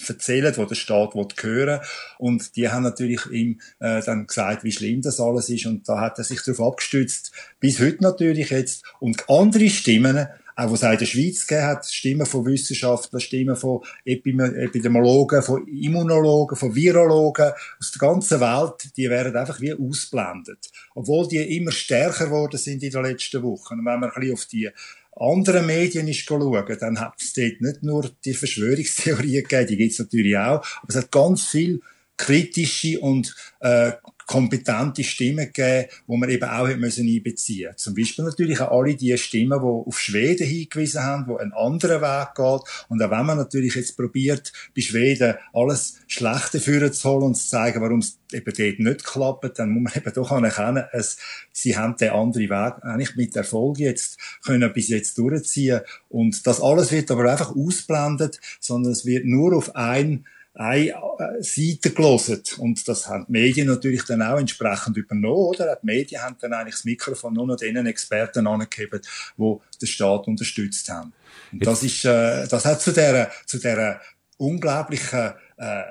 erzählen, 0.07 0.55
was 0.57 0.69
der 0.69 0.75
Staat 0.77 1.15
hören 1.15 1.33
will. 1.43 1.81
Und 2.19 2.55
die 2.55 2.69
haben 2.69 2.85
natürlich 2.85 3.27
ihm 3.27 3.61
äh, 3.81 4.01
dann 4.03 4.29
gesagt, 4.29 4.63
wie 4.63 4.71
schlimm 4.71 5.03
das 5.03 5.19
alles 5.19 5.49
ist 5.49 5.67
und 5.67 5.89
da 5.89 6.01
hat 6.01 6.19
er 6.19 6.25
sich 6.25 6.41
darauf 6.45 6.73
abgestützt, 6.73 7.33
bis 7.59 7.81
heute 7.81 8.01
natürlich 8.01 8.51
jetzt. 8.51 8.85
Und 9.01 9.29
andere 9.29 9.71
Stimmen 9.71 10.29
auch 10.57 10.73
was 10.73 10.83
es 10.83 10.91
in 10.91 10.99
der 10.99 11.07
Schweiz 11.07 11.47
gegeben 11.47 11.67
hat, 11.67 11.87
Stimmen 11.87 12.27
von 12.27 12.47
Wissenschaftlern, 12.47 13.21
Stimmen 13.21 13.57
von 13.57 13.83
Epidemiologen, 14.05 15.43
von 15.43 15.69
Immunologen, 15.69 16.57
von 16.57 16.75
Virologen 16.75 17.53
aus 17.79 17.93
der 17.93 18.01
ganzen 18.01 18.41
Welt, 18.41 18.97
die 18.97 19.11
werden 19.11 19.37
einfach 19.37 19.61
wie 19.61 19.75
ausblendet. 19.75 20.71
Obwohl 20.95 21.29
die 21.29 21.57
immer 21.57 21.73
stärker 21.73 22.27
geworden 22.27 22.57
sind 22.57 22.83
in 22.83 22.91
den 22.91 23.03
letzten 23.03 23.43
Wochen. 23.43 23.81
Und 23.81 23.85
wenn 23.85 24.01
man 24.01 24.11
ein 24.11 24.21
bisschen 24.21 24.35
auf 24.35 24.47
die 24.47 24.71
anderen 25.15 25.67
Medien 25.67 26.09
ist 26.09 26.21
schauen, 26.21 26.77
dann 26.81 27.01
hat 27.01 27.15
es 27.21 27.35
dort 27.35 27.61
nicht 27.61 27.83
nur 27.83 28.11
die 28.25 28.35
Verschwörungstheorien 28.35 29.43
gegeben, 29.43 29.67
die 29.67 29.77
gibt 29.77 29.93
es 29.93 29.99
natürlich 29.99 30.37
auch, 30.37 30.65
aber 30.83 30.89
es 30.89 30.97
hat 30.97 31.13
ganz 31.13 31.45
viel 31.45 31.81
kritische 32.17 32.99
und 33.01 33.35
äh, 33.61 33.93
kompetente 34.27 35.05
Stimmen 35.05 35.53
gegeben, 35.53 35.89
wo 36.07 36.17
man 36.17 36.29
eben 36.29 36.49
auch 36.49 36.67
müssen 36.77 37.09
einbeziehen 37.09 37.73
Zum 37.77 37.95
Beispiel 37.95 38.25
natürlich 38.25 38.61
auch 38.61 38.73
alle 38.73 38.97
die 38.97 39.17
Stimmen, 39.17 39.61
die 39.61 39.65
auf 39.65 40.01
Schweden 40.01 40.47
hingewiesen 40.47 41.03
haben, 41.03 41.29
wo 41.29 41.37
einen 41.37 41.53
anderen 41.53 42.03
Weg 42.03 42.35
geht. 42.35 42.87
Und 42.89 43.03
auch 43.03 43.11
wenn 43.11 43.27
man 43.27 43.39
natürlich 43.39 43.77
jetzt 43.77 43.97
probiert, 43.97 44.53
bei 44.75 44.83
Schweden 44.83 45.37
alles 45.53 46.01
Schlechte 46.09 46.61
führen 46.61 46.93
zu 46.93 47.09
holen 47.09 47.23
und 47.23 47.35
zu 47.37 47.49
zeigen, 47.49 47.81
warum 47.81 48.01
es 48.01 48.19
eben 48.33 48.45
dort 48.45 48.79
nicht 48.81 49.05
klappt, 49.05 49.59
dann 49.59 49.71
muss 49.71 49.85
man 49.85 50.03
eben 50.03 50.13
doch 50.13 50.33
anerkennen, 50.33 50.85
es, 50.93 51.19
sie 51.53 51.77
haben 51.77 51.97
den 51.97 52.11
anderen 52.11 52.51
Weg 52.51 52.85
eigentlich 52.85 53.17
mit 53.17 53.37
Erfolg 53.37 53.79
jetzt 53.79 54.19
können 54.45 54.73
bis 54.73 54.89
jetzt 54.89 55.19
durchziehen. 55.19 55.81
Und 56.09 56.47
das 56.47 56.61
alles 56.61 56.91
wird 56.91 57.11
aber 57.13 57.31
einfach 57.31 57.55
ausblendet, 57.55 58.41
sondern 58.59 58.93
es 58.93 59.07
wird 59.07 59.25
nur 59.25 59.57
auf 59.57 59.77
ein 59.77 60.27
eine 60.57 60.89
äh, 60.91 61.43
Seite 61.43 61.91
gelesen. 61.93 62.43
Und 62.59 62.87
das 62.89 63.09
haben 63.09 63.27
die 63.27 63.33
Medien 63.33 63.69
natürlich 63.69 64.05
dann 64.05 64.23
auch 64.23 64.39
entsprechend 64.39 64.97
übernommen, 64.97 65.37
oder? 65.37 65.77
Die 65.77 65.87
Medien 65.87 66.23
haben 66.23 66.37
dann 66.41 66.53
eigentlich 66.53 66.77
das 66.77 66.85
Mikrofon 66.85 67.35
nur 67.35 67.47
noch 67.47 67.57
denen 67.57 67.87
Experten 67.87 68.47
angegeben, 68.47 69.01
die 69.37 69.57
den 69.81 69.87
Staat 69.87 70.27
unterstützt 70.27 70.89
haben. 70.89 71.13
Und 71.53 71.67
das 71.67 71.83
ist, 71.83 72.05
äh, 72.05 72.47
das 72.49 72.65
hat 72.65 72.81
zu 72.81 72.93
der, 72.93 73.31
zu 73.45 73.59
der 73.59 74.01
unglaublichen, 74.39 75.33
äh, 75.59 75.83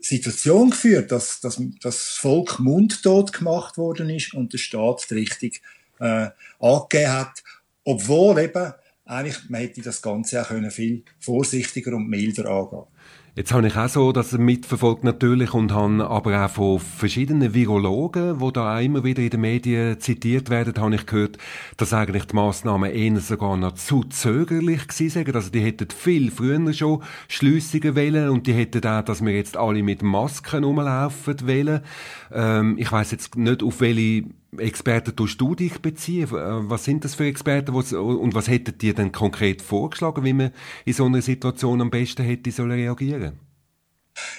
Situation 0.00 0.70
geführt, 0.70 1.10
dass, 1.10 1.40
dass, 1.40 1.56
dass 1.56 1.80
das 1.80 2.08
Volk 2.18 2.60
mundtot 2.60 3.32
gemacht 3.32 3.76
worden 3.76 4.10
ist 4.10 4.34
und 4.34 4.52
der 4.52 4.58
Staat 4.58 5.06
die 5.10 5.14
Richtung 5.14 5.50
äh, 5.98 6.28
angegeben 6.60 7.12
hat, 7.12 7.42
obwohl 7.84 8.38
eben 8.38 8.72
eigentlich 9.04 9.48
man 9.48 9.60
hätte 9.60 9.82
das 9.82 10.00
Ganze 10.00 10.40
auch 10.40 10.48
können 10.48 10.70
viel 10.70 11.02
vorsichtiger 11.18 11.94
und 11.94 12.08
milder 12.08 12.46
angehen 12.46 12.84
Jetzt 13.36 13.52
habe 13.52 13.66
ich 13.66 13.76
auch 13.76 13.88
so 13.88 14.12
das 14.12 14.30
mitverfolgt 14.30 15.02
natürlich 15.02 15.54
und 15.54 15.72
habe 15.72 16.08
aber 16.08 16.44
auch 16.44 16.50
von 16.50 16.78
verschiedenen 16.78 17.52
Virologen, 17.52 18.38
die 18.38 18.52
da 18.52 18.76
auch 18.76 18.80
immer 18.80 19.02
wieder 19.02 19.24
in 19.24 19.30
den 19.30 19.40
Medien 19.40 19.98
zitiert 19.98 20.50
werden, 20.50 20.80
habe 20.80 20.94
ich 20.94 21.04
gehört, 21.04 21.38
dass 21.76 21.92
eigentlich 21.92 22.26
die 22.26 22.36
Massnahmen 22.36 22.92
eher 22.92 23.18
sogar 23.18 23.56
noch 23.56 23.72
zu 23.72 24.04
zögerlich 24.04 24.86
gewesen 24.86 25.24
sind. 25.24 25.34
Also 25.34 25.50
die 25.50 25.62
hätten 25.62 25.90
viel 25.90 26.30
früher 26.30 26.72
schon 26.72 27.02
Schliessungen 27.26 27.96
wählen 27.96 28.28
und 28.28 28.46
die 28.46 28.52
hätten 28.52 28.86
auch, 28.86 29.02
dass 29.02 29.20
wir 29.20 29.34
jetzt 29.34 29.56
alle 29.56 29.82
mit 29.82 30.04
Masken 30.04 30.62
rumlaufen 30.62 31.44
wählen. 31.44 31.80
Ähm, 32.32 32.76
ich 32.78 32.92
weiß 32.92 33.10
jetzt 33.10 33.34
nicht, 33.34 33.64
auf 33.64 33.80
welche 33.80 34.26
Experten 34.58 35.16
tust 35.16 35.40
du 35.40 35.54
dich 35.54 35.80
beziehen? 35.80 36.28
Äh, 36.28 36.68
was 36.70 36.84
sind 36.84 37.04
das 37.04 37.14
für 37.14 37.26
Experten 37.26 37.74
und 37.74 38.34
was 38.34 38.48
hättet 38.48 38.82
ihr 38.82 38.94
denn 38.94 39.12
konkret 39.12 39.62
vorgeschlagen, 39.62 40.24
wie 40.24 40.32
man 40.32 40.52
in 40.84 40.92
so 40.92 41.04
einer 41.04 41.22
Situation 41.22 41.80
am 41.80 41.90
besten 41.90 42.24
hätte 42.24 42.50
sollen 42.50 42.72
reagieren? 42.72 43.38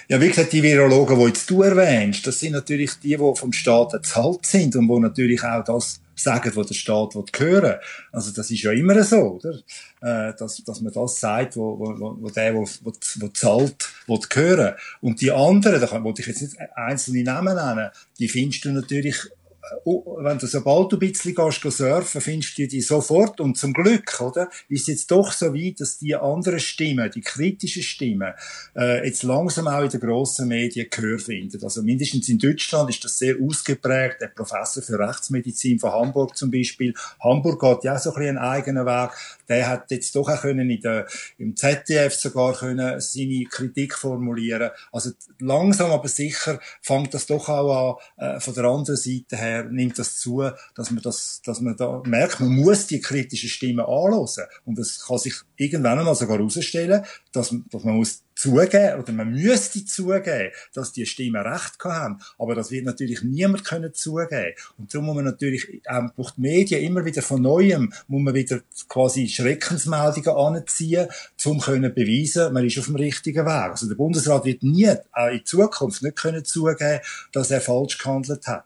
Ja, 0.08 0.20
wie 0.20 0.28
gesagt, 0.28 0.52
die 0.52 0.62
Virologen, 0.62 1.18
die 1.18 1.26
jetzt 1.26 1.50
du 1.50 1.62
erwähnst, 1.62 2.26
das 2.26 2.40
sind 2.40 2.52
natürlich 2.52 2.94
die, 2.94 3.16
die 3.16 3.34
vom 3.34 3.52
Staat 3.52 3.90
bezahlt 3.90 4.46
sind 4.46 4.74
und 4.76 4.88
die 4.88 5.00
natürlich 5.00 5.42
auch 5.42 5.64
das 5.64 6.00
sagen, 6.14 6.52
was 6.54 6.68
der 6.68 6.74
Staat 6.74 7.14
hören 7.14 7.62
will. 7.62 7.80
Also 8.10 8.32
das 8.32 8.50
ist 8.50 8.62
ja 8.62 8.72
immer 8.72 9.02
so, 9.04 9.38
oder? 9.38 9.58
Äh, 10.00 10.34
dass, 10.38 10.62
dass 10.64 10.80
man 10.80 10.92
das 10.92 11.20
sagt, 11.20 11.56
wo, 11.56 11.78
wo, 11.78 12.16
wo 12.20 12.30
der, 12.30 12.54
wo, 12.54 12.66
wo, 12.82 12.92
wo 13.16 13.28
zahlt, 13.28 13.88
will 14.06 14.20
hören. 14.32 14.74
Und 15.02 15.20
die 15.20 15.30
anderen, 15.30 15.80
da 15.80 16.04
wollte 16.04 16.22
ich 16.22 16.28
jetzt 16.28 16.40
nicht 16.40 16.56
einzelne 16.74 17.22
Namen 17.22 17.54
nennen, 17.54 17.90
die 18.18 18.28
findest 18.28 18.64
du 18.64 18.70
natürlich 18.70 19.16
wenn 19.84 20.38
du 20.38 20.46
sobald 20.46 20.92
du 20.92 20.96
ein 20.96 21.00
bisschen 21.00 21.34
gehst, 21.34 21.60
surfen, 21.62 22.20
findest 22.20 22.58
du 22.58 22.66
die 22.66 22.80
sofort. 22.80 23.40
Und 23.40 23.56
zum 23.56 23.72
Glück, 23.72 24.20
oder, 24.20 24.48
ist 24.68 24.88
jetzt 24.88 25.10
doch 25.10 25.32
so 25.32 25.54
weit, 25.54 25.80
dass 25.80 25.98
die 25.98 26.14
anderen 26.14 26.60
Stimmen, 26.60 27.10
die 27.14 27.20
kritischen 27.20 27.82
Stimmen, 27.82 28.32
äh, 28.76 29.06
jetzt 29.06 29.22
langsam 29.22 29.68
auch 29.68 29.82
in 29.82 29.90
den 29.90 30.00
grossen 30.00 30.48
Medien 30.48 30.86
Gehör 30.90 31.18
finden. 31.18 31.62
Also 31.62 31.82
mindestens 31.82 32.28
in 32.28 32.38
Deutschland 32.38 32.90
ist 32.90 33.04
das 33.04 33.18
sehr 33.18 33.36
ausgeprägt. 33.40 34.20
Der 34.20 34.28
Professor 34.28 34.82
für 34.82 34.98
Rechtsmedizin 34.98 35.78
von 35.78 35.92
Hamburg 35.92 36.36
zum 36.36 36.50
Beispiel. 36.50 36.94
Hamburg 37.20 37.60
geht 37.60 37.84
ja 37.84 37.94
auch 37.94 37.98
so 37.98 38.10
ein 38.10 38.16
bisschen 38.16 38.38
einen 38.38 38.46
eigenen 38.46 38.86
Weg. 38.86 39.10
Der 39.48 39.68
hat 39.68 39.90
jetzt 39.90 40.14
doch 40.14 40.28
auch 40.28 40.40
können 40.40 40.70
in 40.70 40.80
der, 40.80 41.06
im 41.38 41.56
ZDF 41.56 42.14
sogar 42.14 42.54
können 42.54 43.00
seine 43.00 43.44
Kritik 43.50 43.94
formulieren. 43.94 44.70
Also 44.92 45.10
langsam 45.38 45.90
aber 45.90 46.08
sicher 46.08 46.60
fängt 46.82 47.14
das 47.14 47.26
doch 47.26 47.48
auch 47.48 47.98
an, 48.18 48.36
äh, 48.36 48.40
von 48.40 48.54
der 48.54 48.64
anderen 48.64 48.96
Seite 48.96 49.36
her 49.36 49.64
nimmt 49.64 49.98
das 49.98 50.18
zu, 50.18 50.48
dass 50.74 50.90
man 50.90 51.02
das, 51.02 51.40
dass 51.44 51.60
man 51.60 51.76
da 51.76 52.02
merkt, 52.04 52.40
man 52.40 52.50
muss 52.50 52.86
die 52.86 53.00
kritischen 53.00 53.48
Stimmen 53.48 53.80
anhören. 53.80 54.46
Und 54.64 54.78
es 54.78 55.04
kann 55.06 55.18
sich 55.18 55.34
irgendwann 55.56 55.98
einmal 55.98 56.14
sogar 56.14 56.38
herausstellen, 56.38 57.04
dass, 57.32 57.54
dass 57.70 57.84
man 57.84 57.96
muss 57.96 58.22
zugeben, 58.36 59.00
oder 59.00 59.12
man 59.12 59.32
müsste 59.32 59.84
zugeben, 59.84 60.52
dass 60.74 60.92
die 60.92 61.06
Stimmen 61.06 61.40
Recht 61.42 61.82
haben. 61.82 62.20
Aber 62.38 62.54
das 62.54 62.70
wird 62.70 62.84
natürlich 62.84 63.22
niemand 63.22 63.64
können 63.64 63.92
zugeben. 63.94 64.52
Und 64.78 64.92
darum 64.92 65.06
muss 65.06 65.16
man 65.16 65.24
natürlich, 65.24 65.82
ähm, 65.88 66.12
durch 66.16 66.32
die 66.32 66.42
Medien 66.42 66.82
immer 66.82 67.04
wieder 67.04 67.22
von 67.22 67.42
Neuem, 67.42 67.92
muss 68.06 68.22
man 68.22 68.34
wieder 68.34 68.60
quasi 68.88 69.26
Schreckensmeldungen 69.28 70.30
anziehen, 70.30 71.08
um 71.44 71.60
können 71.60 71.94
beweisen, 71.94 72.52
man 72.52 72.66
ist 72.66 72.78
auf 72.78 72.86
dem 72.86 72.96
richtigen 72.96 73.46
Weg. 73.46 73.70
Also 73.70 73.88
der 73.88 73.94
Bundesrat 73.94 74.44
wird 74.44 74.62
nie, 74.62 74.92
auch 75.12 75.28
in 75.28 75.44
Zukunft 75.44 76.02
nicht 76.02 76.16
können 76.16 76.44
zugeben, 76.44 77.00
dass 77.32 77.50
er 77.50 77.60
falsch 77.60 77.98
gehandelt 77.98 78.46
hat. 78.46 78.64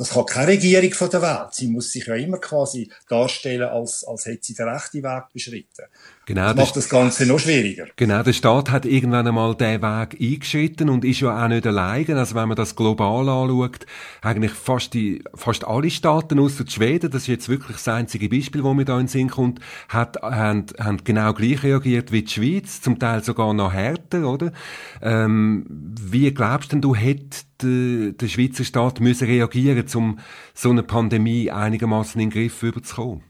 Das 0.00 0.10
kann 0.10 0.24
keine 0.24 0.52
Regierung 0.52 0.92
von 0.92 1.10
der 1.10 1.20
Welt. 1.20 1.52
Sie 1.52 1.66
muss 1.66 1.92
sich 1.92 2.06
ja 2.06 2.14
immer 2.14 2.38
quasi 2.38 2.90
darstellen, 3.08 3.68
als, 3.68 4.02
als 4.04 4.24
hätte 4.24 4.46
sie 4.46 4.54
den 4.54 4.68
rechten 4.68 5.02
Weg 5.02 5.24
beschritten. 5.32 5.84
Genau, 6.30 6.46
das 6.46 6.56
macht 6.56 6.76
das 6.76 6.88
Ganze 6.88 7.26
noch 7.26 7.40
schwieriger. 7.40 7.86
Genau, 7.96 8.22
der 8.22 8.32
Staat 8.32 8.70
hat 8.70 8.86
irgendwann 8.86 9.26
einmal 9.26 9.56
diesen 9.56 9.82
Weg 9.82 10.16
eingeschritten 10.20 10.88
und 10.88 11.04
ist 11.04 11.18
ja 11.18 11.44
auch 11.44 11.48
nicht 11.48 11.66
allein. 11.66 12.08
Also 12.16 12.36
wenn 12.36 12.46
man 12.46 12.56
das 12.56 12.76
global 12.76 13.28
anschaut, 13.28 13.84
eigentlich 14.22 14.52
fast 14.52 14.94
die, 14.94 15.24
fast 15.34 15.66
alle 15.66 15.90
Staaten 15.90 16.38
außer 16.38 16.64
Schweden, 16.68 17.10
das 17.10 17.22
ist 17.22 17.26
jetzt 17.26 17.48
wirklich 17.48 17.78
das 17.78 17.88
einzige 17.88 18.28
Beispiel, 18.28 18.62
wo 18.62 18.74
mir 18.74 18.84
da 18.84 18.92
in 18.92 19.06
den 19.06 19.08
Sinn 19.08 19.28
kommt, 19.28 19.58
hat, 19.88 20.22
haben, 20.22 20.66
haben 20.78 20.98
genau 21.02 21.32
gleich 21.32 21.64
reagiert 21.64 22.12
wie 22.12 22.22
die 22.22 22.30
Schweiz, 22.30 22.80
zum 22.80 23.00
Teil 23.00 23.24
sogar 23.24 23.52
noch 23.52 23.72
härter, 23.72 24.24
oder? 24.24 24.52
Ähm, 25.02 25.66
wie 25.68 26.32
glaubst 26.32 26.70
denn 26.70 26.80
du, 26.80 26.94
hätte 26.94 27.38
der, 27.60 28.12
der 28.12 28.28
Schweizer 28.28 28.62
Staat 28.62 29.00
müssen 29.00 29.26
reagieren, 29.26 29.84
um 29.96 30.20
so 30.54 30.70
eine 30.70 30.84
Pandemie 30.84 31.50
einigermaßen 31.50 32.20
in 32.20 32.30
den 32.30 32.32
Griff 32.32 32.62
überzukommen? 32.62 33.29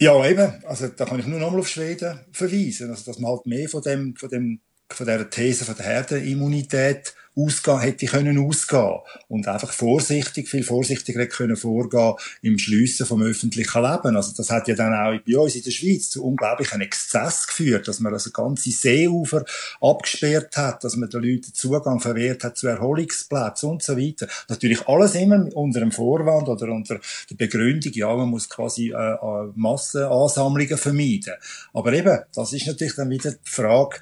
Ja, 0.00 0.24
eben. 0.24 0.64
Also, 0.64 0.88
da 0.88 1.04
kann 1.04 1.18
ich 1.18 1.26
nur 1.26 1.40
nochmal 1.40 1.60
auf 1.60 1.68
Schweden 1.68 2.20
verweisen. 2.32 2.90
Also, 2.90 3.04
dass 3.04 3.18
man 3.18 3.32
halt 3.32 3.46
mehr 3.46 3.68
von 3.68 3.82
dem, 3.82 4.14
von 4.14 4.28
dem, 4.28 4.60
von 4.88 5.06
der 5.06 5.28
These 5.28 5.64
von 5.64 5.76
der 5.76 5.86
Herdenimmunität 5.86 7.14
ausgehen, 7.38 7.80
hätte 7.80 8.06
können 8.06 8.38
ausgehen. 8.38 8.98
Und 9.28 9.46
einfach 9.46 9.72
vorsichtig, 9.72 10.48
viel 10.48 10.64
vorsichtiger 10.64 11.26
können 11.26 11.56
vorgehen 11.56 12.14
im 12.42 12.58
Schliessen 12.58 13.06
vom 13.06 13.22
öffentlichen 13.22 13.82
Leben. 13.82 14.16
Also 14.16 14.32
das 14.36 14.50
hat 14.50 14.68
ja 14.68 14.74
dann 14.74 14.94
auch 14.94 15.18
bei 15.26 15.38
uns 15.38 15.54
in 15.54 15.62
der 15.62 15.70
Schweiz 15.70 16.10
zu 16.10 16.24
unglaublichen 16.24 16.80
Exzess 16.80 17.46
geführt, 17.46 17.88
dass 17.88 18.00
man 18.00 18.12
also 18.12 18.30
ganze 18.30 18.70
Seeufer 18.70 19.44
abgesperrt 19.80 20.56
hat, 20.56 20.84
dass 20.84 20.96
man 20.96 21.10
den 21.10 21.22
Leuten 21.22 21.54
Zugang 21.54 22.00
verwehrt 22.00 22.44
hat 22.44 22.56
zu 22.56 22.66
Erholungsplätzen 22.66 23.70
und 23.70 23.82
so 23.82 23.96
weiter. 23.96 24.26
Natürlich 24.48 24.86
alles 24.88 25.14
immer 25.14 25.48
unter 25.54 25.80
dem 25.80 25.92
Vorwand 25.92 26.48
oder 26.48 26.72
unter 26.72 27.00
der 27.30 27.36
Begründung, 27.36 27.92
ja, 27.92 28.14
man 28.14 28.28
muss 28.28 28.48
quasi 28.48 28.90
äh, 28.90 28.94
äh 28.94 29.52
Massenansammlungen 29.54 30.78
vermeiden. 30.78 31.34
Aber 31.72 31.92
eben, 31.92 32.18
das 32.34 32.52
ist 32.52 32.66
natürlich 32.66 32.94
dann 32.94 33.10
wieder 33.10 33.32
die 33.32 33.38
Frage, 33.42 33.98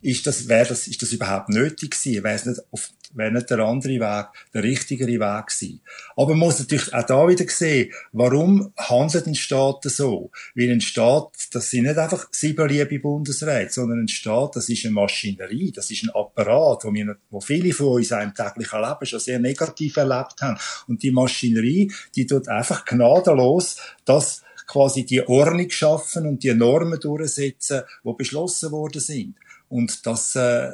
ist 0.00 0.26
das, 0.26 0.48
wäre 0.48 0.66
das, 0.66 0.86
ist 0.86 1.02
das 1.02 1.12
überhaupt 1.12 1.48
nötig 1.48 1.90
gewesen? 1.90 2.22
Wäre 2.22 2.34
es 2.34 2.46
nicht 2.46 2.60
auf, 2.70 2.90
wäre 3.14 3.32
nicht 3.32 3.50
der 3.50 3.58
andere 3.60 3.94
Weg, 3.94 4.26
der 4.54 4.62
richtigere 4.62 5.08
Weg 5.08 5.46
gewesen? 5.46 5.80
Aber 6.16 6.30
man 6.30 6.38
muss 6.38 6.58
natürlich 6.58 6.92
auch 6.94 7.04
da 7.04 7.28
wieder 7.28 7.48
sehen, 7.48 7.92
warum 8.12 8.72
handelt 8.76 9.26
ein 9.26 9.34
Staat 9.34 9.84
so? 9.84 10.30
Weil 10.54 10.70
ein 10.70 10.80
Staat, 10.80 11.32
das 11.52 11.70
sind 11.70 11.84
nicht 11.84 11.98
einfach 11.98 12.28
sieben 12.30 12.68
liebe 12.68 12.98
Bundesräte, 13.00 13.72
sondern 13.72 14.00
ein 14.00 14.08
Staat, 14.08 14.56
das 14.56 14.68
ist 14.68 14.84
eine 14.84 14.94
Maschinerie, 14.94 15.72
das 15.72 15.90
ist 15.90 16.04
ein 16.04 16.10
Apparat, 16.10 16.84
wo 16.84 16.92
wir, 16.92 17.16
wo 17.30 17.40
viele 17.40 17.72
von 17.72 17.88
uns 17.88 18.12
auch 18.12 18.22
im 18.22 18.34
täglichen 18.34 18.80
Leben 18.80 19.06
schon 19.06 19.20
sehr 19.20 19.38
negativ 19.38 19.96
erlebt 19.96 20.40
haben. 20.40 20.58
Und 20.86 21.02
die 21.02 21.10
Maschinerie, 21.10 21.92
die 22.14 22.26
tut 22.26 22.48
einfach 22.48 22.84
gnadenlos 22.84 23.76
das 24.04 24.42
quasi 24.68 25.04
die 25.04 25.26
Ordnung 25.26 25.70
schaffen 25.70 26.26
und 26.26 26.42
die 26.44 26.54
Normen 26.54 27.00
durchsetzen, 27.00 27.82
die 28.04 28.12
beschlossen 28.16 28.70
worden 28.70 29.00
sind. 29.00 29.34
Und 29.68 30.06
das, 30.06 30.34
äh, 30.36 30.70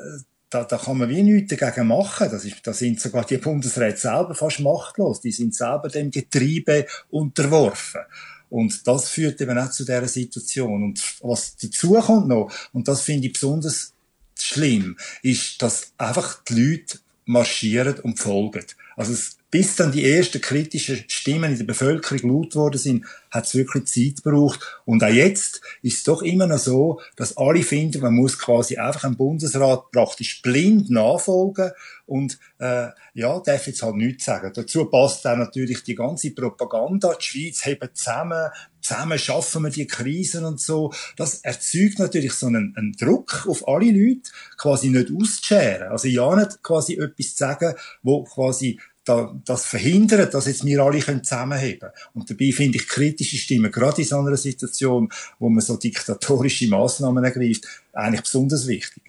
da, 0.50 0.64
da 0.64 0.78
kann 0.78 0.98
man 0.98 1.08
wie 1.08 1.22
nichts 1.22 1.56
dagegen 1.56 1.88
machen. 1.88 2.28
Das 2.30 2.44
ist, 2.44 2.66
da 2.66 2.72
sind 2.72 3.00
sogar 3.00 3.24
die 3.24 3.38
Bundesräte 3.38 3.98
selber 3.98 4.34
fast 4.34 4.60
machtlos. 4.60 5.20
Die 5.20 5.32
sind 5.32 5.54
selber 5.54 5.88
dem 5.88 6.10
Getriebe 6.10 6.86
unterworfen. 7.10 8.02
Und 8.50 8.86
das 8.86 9.08
führt 9.08 9.40
eben 9.40 9.58
auch 9.58 9.70
zu 9.70 9.84
dieser 9.84 10.06
Situation. 10.06 10.84
Und 10.84 11.02
was 11.22 11.56
dazu 11.56 11.94
kommt 11.94 12.28
noch, 12.28 12.52
und 12.72 12.86
das 12.86 13.00
finde 13.00 13.26
ich 13.26 13.32
besonders 13.32 13.94
schlimm, 14.38 14.96
ist, 15.22 15.60
dass 15.60 15.92
einfach 15.98 16.44
die 16.44 16.54
Leute 16.54 16.98
marschieren 17.24 17.98
und 18.00 18.18
folgen. 18.18 18.64
Also 18.96 19.12
es 19.12 19.38
bis 19.54 19.76
dann 19.76 19.92
die 19.92 20.04
ersten 20.04 20.40
kritischen 20.40 21.04
Stimmen 21.06 21.52
in 21.52 21.58
der 21.58 21.64
Bevölkerung 21.64 22.28
laut 22.28 22.56
worden 22.56 22.76
sind, 22.76 23.04
hat 23.30 23.44
es 23.44 23.54
wirklich 23.54 23.84
Zeit 23.84 24.24
gebraucht. 24.24 24.58
Und 24.84 25.04
auch 25.04 25.08
jetzt 25.08 25.60
ist 25.80 25.98
es 25.98 26.02
doch 26.02 26.22
immer 26.22 26.48
noch 26.48 26.58
so, 26.58 27.00
dass 27.14 27.36
alle 27.36 27.62
finden, 27.62 28.02
man 28.02 28.14
muss 28.14 28.36
quasi 28.36 28.78
einfach 28.78 29.04
einem 29.04 29.16
Bundesrat 29.16 29.92
praktisch 29.92 30.42
blind 30.42 30.90
nachfolgen 30.90 31.70
und 32.04 32.40
äh, 32.58 32.88
ja, 33.14 33.38
darf 33.38 33.68
jetzt 33.68 33.80
halt 33.84 33.94
nichts 33.94 34.24
sagen. 34.24 34.50
Dazu 34.52 34.86
passt 34.86 35.24
dann 35.24 35.38
natürlich 35.38 35.84
die 35.84 35.94
ganze 35.94 36.32
Propaganda. 36.32 37.14
Die 37.14 37.24
Schweiz 37.24 37.64
hebt 37.64 37.96
zusammen, 37.96 38.50
zusammen 38.80 39.20
schaffen 39.20 39.62
wir 39.62 39.70
die 39.70 39.86
Krisen 39.86 40.44
und 40.44 40.60
so. 40.60 40.92
Das 41.16 41.36
erzeugt 41.42 42.00
natürlich 42.00 42.32
so 42.32 42.48
einen, 42.48 42.74
einen 42.76 42.92
Druck 42.94 43.46
auf 43.48 43.68
alle 43.68 43.92
Leute, 43.92 44.32
quasi 44.58 44.88
nicht 44.88 45.12
auszuscheren. 45.12 45.92
Also 45.92 46.08
ja 46.08 46.34
nicht 46.34 46.60
quasi 46.64 46.94
etwas 46.94 47.30
zu 47.30 47.36
sagen, 47.36 47.74
wo 48.02 48.24
quasi 48.24 48.80
da, 49.04 49.34
das 49.44 49.66
verhindern, 49.66 50.28
dass 50.30 50.46
jetzt 50.46 50.64
wir 50.64 50.80
alle 50.82 51.00
zusammenheben 51.00 51.80
können. 51.80 51.92
Und 52.14 52.30
dabei 52.30 52.52
finde 52.52 52.78
ich 52.78 52.88
kritische 52.88 53.36
Stimmen, 53.36 53.70
gerade 53.70 54.02
in 54.02 54.08
so 54.08 54.18
einer 54.18 54.36
Situation, 54.36 55.08
wo 55.38 55.48
man 55.48 55.60
so 55.60 55.76
diktatorische 55.76 56.68
Maßnahmen 56.68 57.22
ergreift, 57.24 57.66
eigentlich 57.92 58.22
besonders 58.22 58.66
wichtig. 58.66 59.02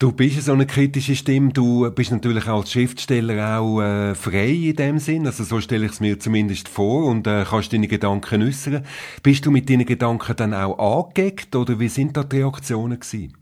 Du 0.00 0.12
bist 0.12 0.40
so 0.44 0.52
eine 0.52 0.64
kritische 0.64 1.16
Stimme. 1.16 1.52
Du 1.52 1.90
bist 1.90 2.12
natürlich 2.12 2.46
als 2.46 2.70
Schriftsteller 2.70 3.58
auch 3.58 3.80
äh, 3.80 4.14
frei 4.14 4.50
in 4.50 4.76
dem 4.76 5.00
Sinn. 5.00 5.26
Also 5.26 5.42
so 5.42 5.60
stelle 5.60 5.86
ich 5.86 5.92
es 5.92 5.98
mir 5.98 6.20
zumindest 6.20 6.68
vor 6.68 7.06
und 7.06 7.26
äh, 7.26 7.44
kannst 7.44 7.72
deine 7.72 7.88
Gedanken 7.88 8.44
äußern. 8.44 8.84
Bist 9.24 9.44
du 9.44 9.50
mit 9.50 9.68
deinen 9.68 9.86
Gedanken 9.86 10.36
dann 10.36 10.54
auch 10.54 11.08
angeeckt 11.08 11.56
oder 11.56 11.80
wie 11.80 11.88
sind 11.88 12.16
da 12.16 12.22
die 12.22 12.36
Reaktionen 12.36 13.00
gewesen? 13.00 13.37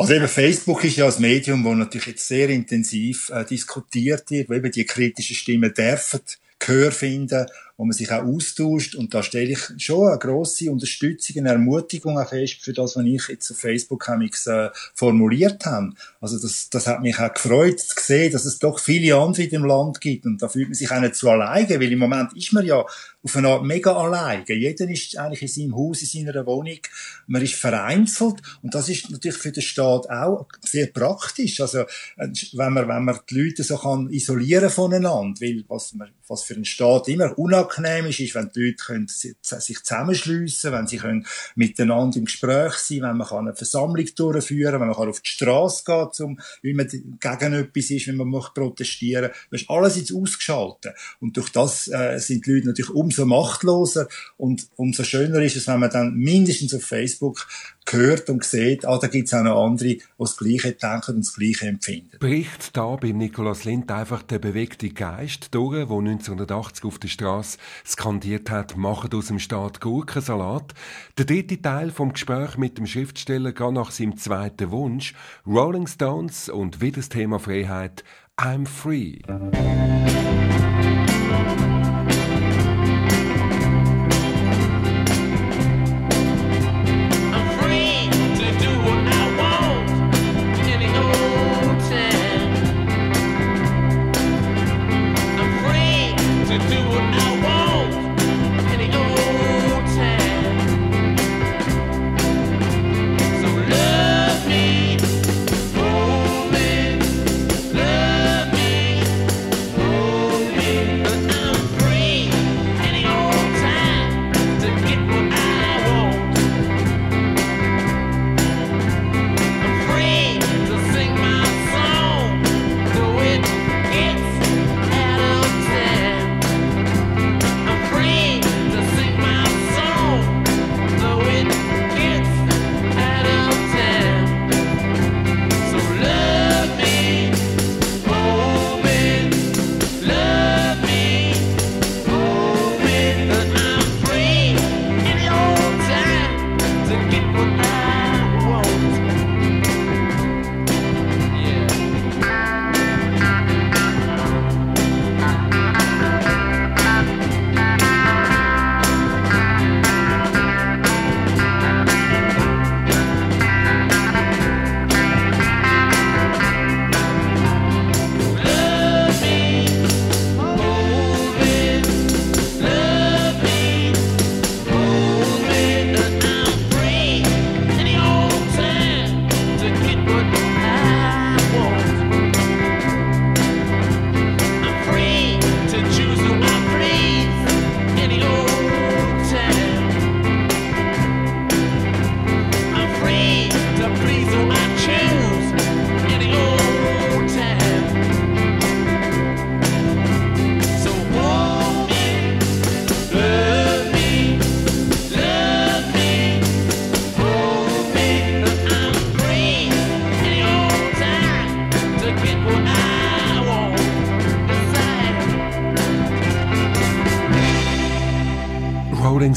Also 0.00 0.14
eben 0.14 0.28
Facebook 0.28 0.82
ist 0.82 0.96
ja 0.96 1.06
ein 1.06 1.20
Medium, 1.20 1.62
wo 1.62 1.74
natürlich 1.74 2.06
jetzt 2.06 2.26
sehr 2.26 2.48
intensiv 2.48 3.28
äh, 3.28 3.44
diskutiert 3.44 4.30
wird, 4.30 4.48
wo 4.48 4.54
eben 4.54 4.72
die 4.72 4.86
kritischen 4.86 5.36
Stimmen 5.36 5.74
dürfen 5.74 6.22
Gehör 6.58 6.90
finden 6.90 7.46
wo 7.80 7.86
man 7.86 7.94
sich 7.94 8.12
auch 8.12 8.22
austauscht. 8.22 8.94
Und 8.94 9.14
da 9.14 9.22
stelle 9.22 9.52
ich 9.52 9.60
schon 9.78 10.06
eine 10.06 10.18
grosse 10.18 10.70
Unterstützung, 10.70 11.38
eine 11.38 11.52
Ermutigung 11.52 12.18
auch 12.18 12.28
fest 12.28 12.58
für 12.60 12.74
das, 12.74 12.94
was 12.94 13.04
ich 13.06 13.26
jetzt 13.28 13.50
auf 13.50 13.56
Facebook 13.56 14.06
äh, 14.06 14.68
formuliert 14.94 15.64
habe. 15.64 15.92
Also 16.20 16.38
das, 16.38 16.68
das 16.68 16.86
hat 16.86 17.00
mich 17.00 17.18
auch 17.18 17.32
gefreut 17.32 17.80
zu 17.80 17.94
sehen, 17.98 18.32
dass 18.32 18.44
es 18.44 18.58
doch 18.58 18.78
viele 18.78 19.16
andere 19.16 19.48
dem 19.48 19.64
Land 19.64 20.02
gibt. 20.02 20.26
Und 20.26 20.42
da 20.42 20.48
fühlt 20.50 20.68
man 20.68 20.74
sich 20.74 20.90
auch 20.90 21.00
nicht 21.00 21.14
so 21.14 21.30
alleine, 21.30 21.80
weil 21.80 21.90
im 21.90 21.98
Moment 21.98 22.36
ist 22.36 22.52
man 22.52 22.66
ja 22.66 22.84
auf 23.22 23.36
eine 23.36 23.48
Art 23.48 23.64
mega 23.64 23.94
alleine. 23.94 24.44
Jeder 24.46 24.88
ist 24.88 25.16
eigentlich 25.16 25.42
in 25.42 25.48
seinem 25.48 25.76
Haus, 25.76 26.02
in 26.02 26.26
seiner 26.26 26.44
Wohnung. 26.44 26.80
Man 27.28 27.40
ist 27.40 27.54
vereinzelt. 27.54 28.42
Und 28.62 28.74
das 28.74 28.90
ist 28.90 29.10
natürlich 29.10 29.38
für 29.38 29.52
den 29.52 29.62
Staat 29.62 30.10
auch 30.10 30.46
sehr 30.60 30.88
praktisch. 30.88 31.62
Also, 31.62 31.80
äh, 31.80 32.28
wenn 32.52 32.74
man, 32.74 32.88
wenn 32.88 33.04
man 33.04 33.18
die 33.30 33.40
Leute 33.40 33.62
so 33.62 33.78
kann 33.78 34.10
isolieren 34.10 34.68
voneinander, 34.68 35.40
weil 35.40 35.64
was, 35.68 35.94
man, 35.94 36.10
was 36.28 36.42
für 36.42 36.54
einen 36.54 36.66
Staat 36.66 37.08
immer 37.08 37.38
unangenehm 37.38 37.69
angenehm 37.70 38.06
ist, 38.06 38.20
ist, 38.20 38.34
wenn 38.34 38.50
die 38.54 38.66
Leute 38.66 38.84
können 38.84 39.08
sich 39.08 39.82
zusammenschliessen 39.82 40.72
wenn 40.72 40.86
sie 40.86 40.98
können 40.98 41.26
miteinander 41.54 42.18
im 42.18 42.24
Gespräch 42.24 42.74
sein 42.74 43.02
wenn 43.02 43.16
man 43.16 43.28
eine 43.28 43.54
Versammlung 43.54 44.06
durchführen 44.14 44.72
kann, 44.72 44.80
wenn 44.80 44.88
man 44.88 45.08
auf 45.08 45.20
die 45.20 45.30
Straße 45.30 45.84
geht, 45.84 46.20
um, 46.20 46.38
weil 46.62 46.74
man 46.74 46.88
gegen 46.88 47.52
etwas 47.52 47.90
ist, 47.90 48.08
wenn 48.08 48.16
man 48.16 48.28
möchte 48.28 48.52
protestieren 48.54 49.30
Das 49.50 49.62
ist 49.62 49.70
alles 49.70 49.96
jetzt 49.96 50.12
ausgeschaltet. 50.12 50.94
Und 51.20 51.36
durch 51.36 51.50
das 51.50 51.88
äh, 51.88 52.18
sind 52.18 52.46
die 52.46 52.52
Leute 52.52 52.68
natürlich 52.68 52.90
umso 52.90 53.26
machtloser 53.26 54.08
und 54.36 54.68
umso 54.76 55.04
schöner 55.04 55.40
ist 55.42 55.56
es, 55.56 55.66
wenn 55.66 55.80
man 55.80 55.90
dann 55.90 56.14
mindestens 56.14 56.74
auf 56.74 56.82
Facebook 56.82 57.46
hört 57.88 58.28
und 58.30 58.44
sieht, 58.44 58.84
ah, 58.86 58.98
da 58.98 59.08
es 59.08 59.34
auch 59.34 59.42
noch 59.42 59.64
andere, 59.64 59.88
die 59.88 60.02
das 60.18 60.36
Gleiche 60.36 60.72
denken 60.72 61.16
und 61.16 61.26
das 61.26 61.34
Gleiche 61.34 61.66
empfinden. 61.66 62.18
Bricht 62.18 62.76
da 62.76 62.96
beim 62.96 63.16
Nikolaus 63.16 63.64
Lind 63.64 63.90
einfach 63.90 64.22
der 64.22 64.38
bewegte 64.38 64.90
Geist 64.90 65.54
durch, 65.54 65.74
der 65.74 65.96
1980 65.96 66.84
auf 66.84 66.98
der 66.98 67.08
Straße 67.08 67.58
skandiert 67.86 68.50
hat, 68.50 68.76
macht 68.76 69.14
aus 69.14 69.28
dem 69.28 69.38
Staat 69.38 69.80
Gurkensalat. 69.80 70.74
Der 71.18 71.24
dritte 71.24 71.60
Teil 71.60 71.90
vom 71.90 72.12
Gespräch 72.12 72.56
mit 72.56 72.78
dem 72.78 72.86
Schriftsteller 72.86 73.52
geht 73.52 73.72
nach 73.72 73.90
seinem 73.90 74.16
zweiten 74.16 74.70
Wunsch, 74.70 75.14
Rolling 75.46 75.86
Stones 75.86 76.48
und 76.48 76.80
wieder 76.80 76.96
das 76.96 77.08
Thema 77.08 77.38
Freiheit, 77.38 78.04
I'm 78.36 78.66
Free. 78.66 79.18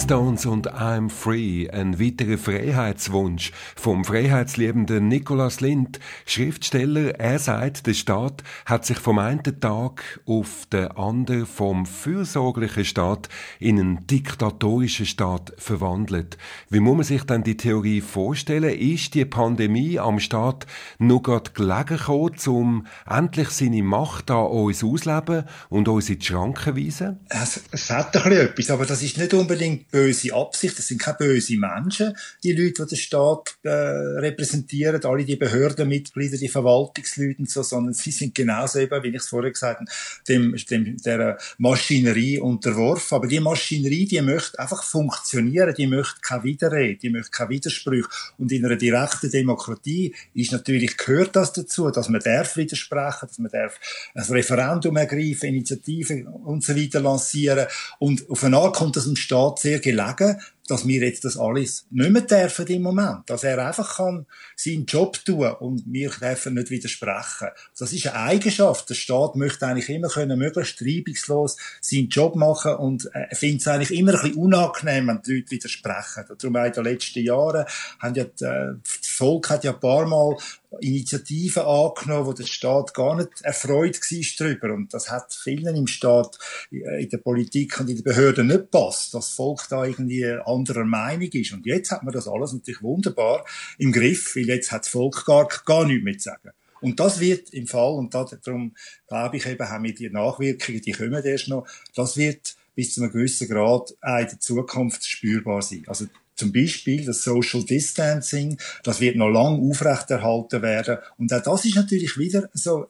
Stones 0.04 0.46
und 0.46 0.74
I'm 0.74 1.10
Free, 1.10 1.70
ein 1.70 1.98
weiterer 1.98 2.38
Freiheitswunsch 2.38 3.54
vom 3.78 4.04
freiheitsliebenden 4.04 5.08
Nicholas 5.08 5.62
Lind, 5.62 5.98
Schriftsteller. 6.26 7.18
Er 7.22 7.39
sagt, 7.39 7.88
der 7.88 7.94
Staat 7.94 8.42
hat 8.65 8.86
sich 8.86 8.97
vom 8.97 9.19
einen 9.19 9.43
Tag 9.60 10.21
auf 10.26 10.65
den 10.71 10.88
anderen 10.91 11.45
vom 11.45 11.86
fürsorglichen 11.86 12.86
Staat 12.86 13.30
in 13.60 13.80
einen 13.80 14.08
diktatorischen 14.08 15.06
Staat 15.06 15.54
verwandelt. 15.58 16.38
Wie 16.69 16.80
muss 16.80 16.95
man 16.95 17.04
sich 17.04 17.23
denn 17.23 17.43
die 17.43 17.58
Theorie 17.58 18.02
vorstellen? 18.02 18.73
Ist 18.73 19.13
die 19.13 19.26
Pandemie 19.26 19.99
am 19.99 20.19
Staat 20.19 20.65
nur 20.99 21.21
gerade 21.21 21.52
gelegen 21.52 21.97
gekommen, 21.97 22.34
um 22.47 22.88
endlich 23.10 23.49
seine 23.49 23.84
Macht 23.84 24.32
an 24.32 24.45
uns 24.47 24.84
ausleben 24.84 25.43
und 25.69 25.88
uns 25.88 26.10
in 26.10 26.19
die 26.19 26.26
Schranken 26.26 26.78
weisen? 26.78 27.19
Es, 27.30 27.62
es 27.71 27.89
hat 27.89 28.15
ein 28.15 28.23
bisschen 28.23 28.47
etwas, 28.47 28.69
aber 28.69 28.86
das 28.86 29.04
ist 29.04 29.17
nicht 29.17 29.34
unbedingt 29.34 29.89
böse 29.91 30.34
Absicht, 30.34 30.78
das 30.78 30.88
sind 30.88 31.02
keine 31.02 31.17
böse 31.17 31.58
Menschen, 31.58 32.15
die 32.43 32.54
Leute, 32.54 32.84
die 32.84 32.89
den 32.89 32.97
Staat 32.97 33.58
äh, 33.63 33.69
repräsentieren, 33.69 35.04
alle 35.04 35.26
die 35.26 35.36
Behördenmitglieder, 35.36 36.38
die 36.38 36.47
Verwaltungsleute 36.47 37.39
und 37.39 37.49
so, 37.49 37.63
sondern 37.63 37.93
sie 37.93 38.12
sind 38.12 38.36
genauso 38.63 38.80
eben, 38.80 39.04
wie 39.04 39.10
ich 39.10 39.15
es 39.15 39.28
vorher 39.28 39.52
gesagt 39.52 39.80
habe, 39.80 39.91
dem, 40.28 40.56
dem, 40.69 40.97
der 40.97 41.38
Maschinerie 41.58 42.39
unterworfen. 42.39 43.15
Aber 43.15 43.28
die 43.28 43.39
Maschinerie, 43.39 44.06
die 44.06 44.21
möchte 44.21 44.60
einfach 44.60 44.84
funktionieren, 44.84 45.73
die 45.76 45.88
möchte 45.88 46.21
keine 46.21 46.43
Widerrede, 46.43 46.95
die 46.95 47.10
möchte 47.10 47.32
keine 47.32 47.49
Widersprüche. 47.52 48.08
Und 48.38 48.52
in 48.52 48.65
einer 48.65 48.76
direkten 48.76 49.30
Demokratie 49.30 50.15
ist 50.34 50.52
natürlich, 50.52 50.97
gehört 50.97 51.36
das 51.36 51.54
dazu, 51.54 51.91
dass 51.91 52.10
man 52.10 52.21
darf 52.21 52.58
widersprechen, 52.58 53.28
dass 53.28 53.39
man 53.39 53.52
darf 53.52 53.80
ein 54.15 54.23
Referendum 54.23 54.97
ergreifen, 54.97 55.49
Initiativen 55.49 56.28
und 56.28 56.63
so 56.63 56.76
weiter 56.76 57.02
lancieren. 57.02 57.67
Und 57.99 58.30
auf 58.30 58.43
eine 58.43 58.71
kommt 58.71 58.95
das 58.95 59.04
Staat 59.17 59.43
Staat 59.43 59.60
sehr 59.60 59.80
gelegen, 59.80 60.39
dass 60.67 60.88
wir 60.88 61.02
jetzt 61.02 61.26
das 61.26 61.38
alles 61.38 61.86
nicht 61.89 62.12
mehr 62.12 62.21
dürfen 62.21 62.67
im 62.67 62.84
Moment. 62.84 63.30
Dass 63.30 63.43
er 63.43 63.65
einfach 63.65 63.97
kann 63.97 64.26
seinen 64.56 64.86
Job 64.86 65.23
tun 65.26 65.52
und 65.60 65.84
wir 65.86 66.10
dürfen 66.10 66.54
nicht 66.54 66.69
widersprechen. 66.69 67.49
Das 67.78 67.91
ist 67.91 68.08
eine 68.08 68.15
Eigenschaft. 68.15 68.89
Der 68.89 68.95
Staat 68.95 69.36
möchte 69.36 69.67
eigentlich 69.67 69.89
immer 69.89 70.08
können, 70.08 70.39
möglichst 70.39 70.82
reibungslos 70.82 71.58
seinen 71.82 72.08
Job 72.08 72.36
machen 72.36 72.76
und 72.76 73.10
äh, 73.13 73.36
findet 73.36 73.62
es 73.62 73.67
eigentlich 73.67 73.97
immer 73.97 74.13
ein 74.13 74.21
bisschen 74.21 74.38
unangenehm, 74.38 75.08
wenn 75.08 75.21
die 75.21 75.36
Leute 75.36 75.52
widersprechen. 75.52 76.26
Darum 76.38 76.56
auch 76.56 76.65
in 76.65 76.73
den 76.73 76.84
letzten 76.84 77.23
Jahren 77.23 77.65
haben 77.99 78.15
ja, 78.15 78.23
die, 78.23 78.43
äh, 78.45 78.73
das 78.82 79.08
Volk 79.08 79.49
hat 79.49 79.63
ja 79.63 79.73
ein 79.73 79.80
paar 79.80 80.08
Mal 80.08 80.38
Initiativen 80.80 81.64
angenommen, 81.64 82.26
wo 82.26 82.34
der 82.34 82.46
Staat 82.46 82.94
gar 82.94 83.16
nicht 83.16 83.42
erfreut 83.42 84.00
war 84.00 84.26
darüber. 84.38 84.74
Und 84.74 84.94
das 84.94 85.10
hat 85.12 85.34
vielen 85.34 85.76
im 85.76 85.88
Staat, 85.88 86.38
in 86.72 87.10
der 87.10 87.18
Politik 87.18 87.80
und 87.80 87.90
in 87.90 87.98
den 87.98 88.04
Behörden 88.04 88.48
nicht 88.48 88.72
passt, 88.72 89.14
dass 89.14 89.28
das 89.28 89.36
Volk 89.36 89.68
da 89.70 89.86
irgendwie 89.86 90.26
anderer 90.26 90.86
Meinung 90.86 91.30
ist. 91.32 91.54
Und 91.54 91.66
jetzt 91.66 91.92
hat 91.92 92.04
man 92.04 92.14
das 92.14 92.28
alles 92.28 92.54
natürlich 92.54 92.82
wunderbar 92.82 93.46
im 93.78 93.92
Griff, 93.92 94.36
weil 94.36 94.48
jetzt 94.48 94.72
hat 94.72 94.82
das 94.86 94.90
Volk 94.90 95.26
gar, 95.26 95.48
gar 95.66 95.86
nichts 95.86 96.04
mehr 96.04 96.18
zu 96.18 96.30
sagen. 96.30 96.52
Und 96.82 97.00
das 97.00 97.22
wird 97.22 97.54
im 97.54 97.66
Fall, 97.66 97.94
und 97.94 98.14
darum 98.14 98.76
glaube 99.08 99.38
ich 99.38 99.46
eben, 99.46 99.70
haben 99.70 99.86
wir 99.86 99.94
die 99.94 100.10
Nachwirkungen, 100.10 100.82
die 100.82 100.92
kommen 100.92 101.24
erst 101.24 101.48
noch, 101.48 101.66
das 101.96 102.18
wird 102.18 102.56
bis 102.76 102.94
zu 102.94 103.02
einem 103.02 103.12
gewissen 103.12 103.48
Grad 103.48 103.96
auch 104.02 104.20
in 104.20 104.28
der 104.28 104.40
Zukunft 104.40 105.06
spürbar 105.06 105.62
sein. 105.62 105.84
Also 105.88 106.08
zum 106.36 106.52
Beispiel 106.52 107.06
das 107.06 107.24
Social 107.24 107.63
Distancing, 107.63 108.58
das 108.84 109.00
wird 109.00 109.15
noch 109.15 109.30
lang 109.30 109.69
aufrechterhalten 109.69 110.62
werden. 110.62 110.98
Und 111.17 111.34
auch 111.34 111.41
das 111.41 111.65
ist 111.65 111.76
natürlich 111.76 112.17
wieder 112.17 112.50
so, 112.54 112.88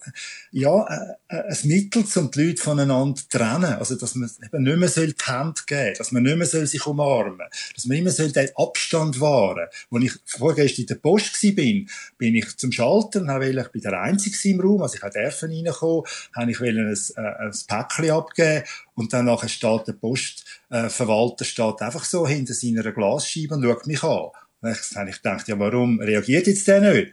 ja, 0.52 0.86
äh, 0.88 1.36
äh, 1.36 1.44
ein 1.50 1.58
Mittel, 1.64 2.04
um 2.16 2.32
die 2.32 2.44
Leute 2.44 2.62
voneinander 2.62 3.16
zu 3.16 3.28
trennen. 3.30 3.74
Also, 3.74 3.96
dass 3.96 4.16
man 4.16 4.30
eben 4.42 4.64
nicht 4.64 4.98
mehr 4.98 5.08
die 5.08 5.14
Hand 5.24 5.68
geben 5.68 5.84
soll, 5.84 5.94
dass 5.98 6.12
man 6.12 6.24
nicht 6.24 6.38
mehr 6.38 6.48
sich 6.48 6.86
umarmen 6.86 7.38
soll, 7.38 7.74
dass 7.76 7.86
man 7.86 7.98
immer 7.98 8.12
den 8.12 8.50
Abstand 8.56 9.20
wahren 9.20 9.68
soll. 9.90 10.02
Als 10.02 10.14
ich 10.14 10.20
vorgestern 10.26 10.82
in 10.82 10.88
der 10.88 10.96
Post 10.96 11.44
war, 11.44 11.52
bin, 11.52 12.36
ich 12.36 12.58
zum 12.58 12.72
Schalter 12.72 13.22
und 13.22 13.30
habe 13.30 13.50
ich 13.50 13.68
bin 13.70 13.82
der 13.82 14.02
Einzige 14.02 14.50
im 14.50 14.62
Raum, 14.62 14.82
also 14.82 14.96
ich 14.96 15.02
durfte 15.02 15.48
reinkommen, 15.48 16.04
habe 16.36 16.52
ich 16.52 16.60
ein, 16.62 16.78
äh, 16.78 17.22
ein 17.22 17.52
Päckchen 17.68 18.12
abgeben 18.12 18.64
und 18.96 19.14
dann 19.14 19.26
nachher 19.26 19.50
steht 19.50 19.88
der 19.88 19.94
Postverwalter 19.94 21.46
steht 21.46 21.82
einfach 21.82 22.06
so 22.06 22.28
hinter 22.28 22.54
seiner 22.54 22.92
Glasscheibe 22.92 23.56
und 23.56 23.64
schaut 23.64 23.88
mich 23.88 24.04
an. 24.04 24.30
Und 24.62 25.10
ich 25.10 25.16
gedacht, 25.18 25.48
ja, 25.48 25.60
warum 25.60 26.00
reagiert 26.00 26.48
jetzt 26.48 26.68
der 26.68 26.82
nicht? 26.82 27.12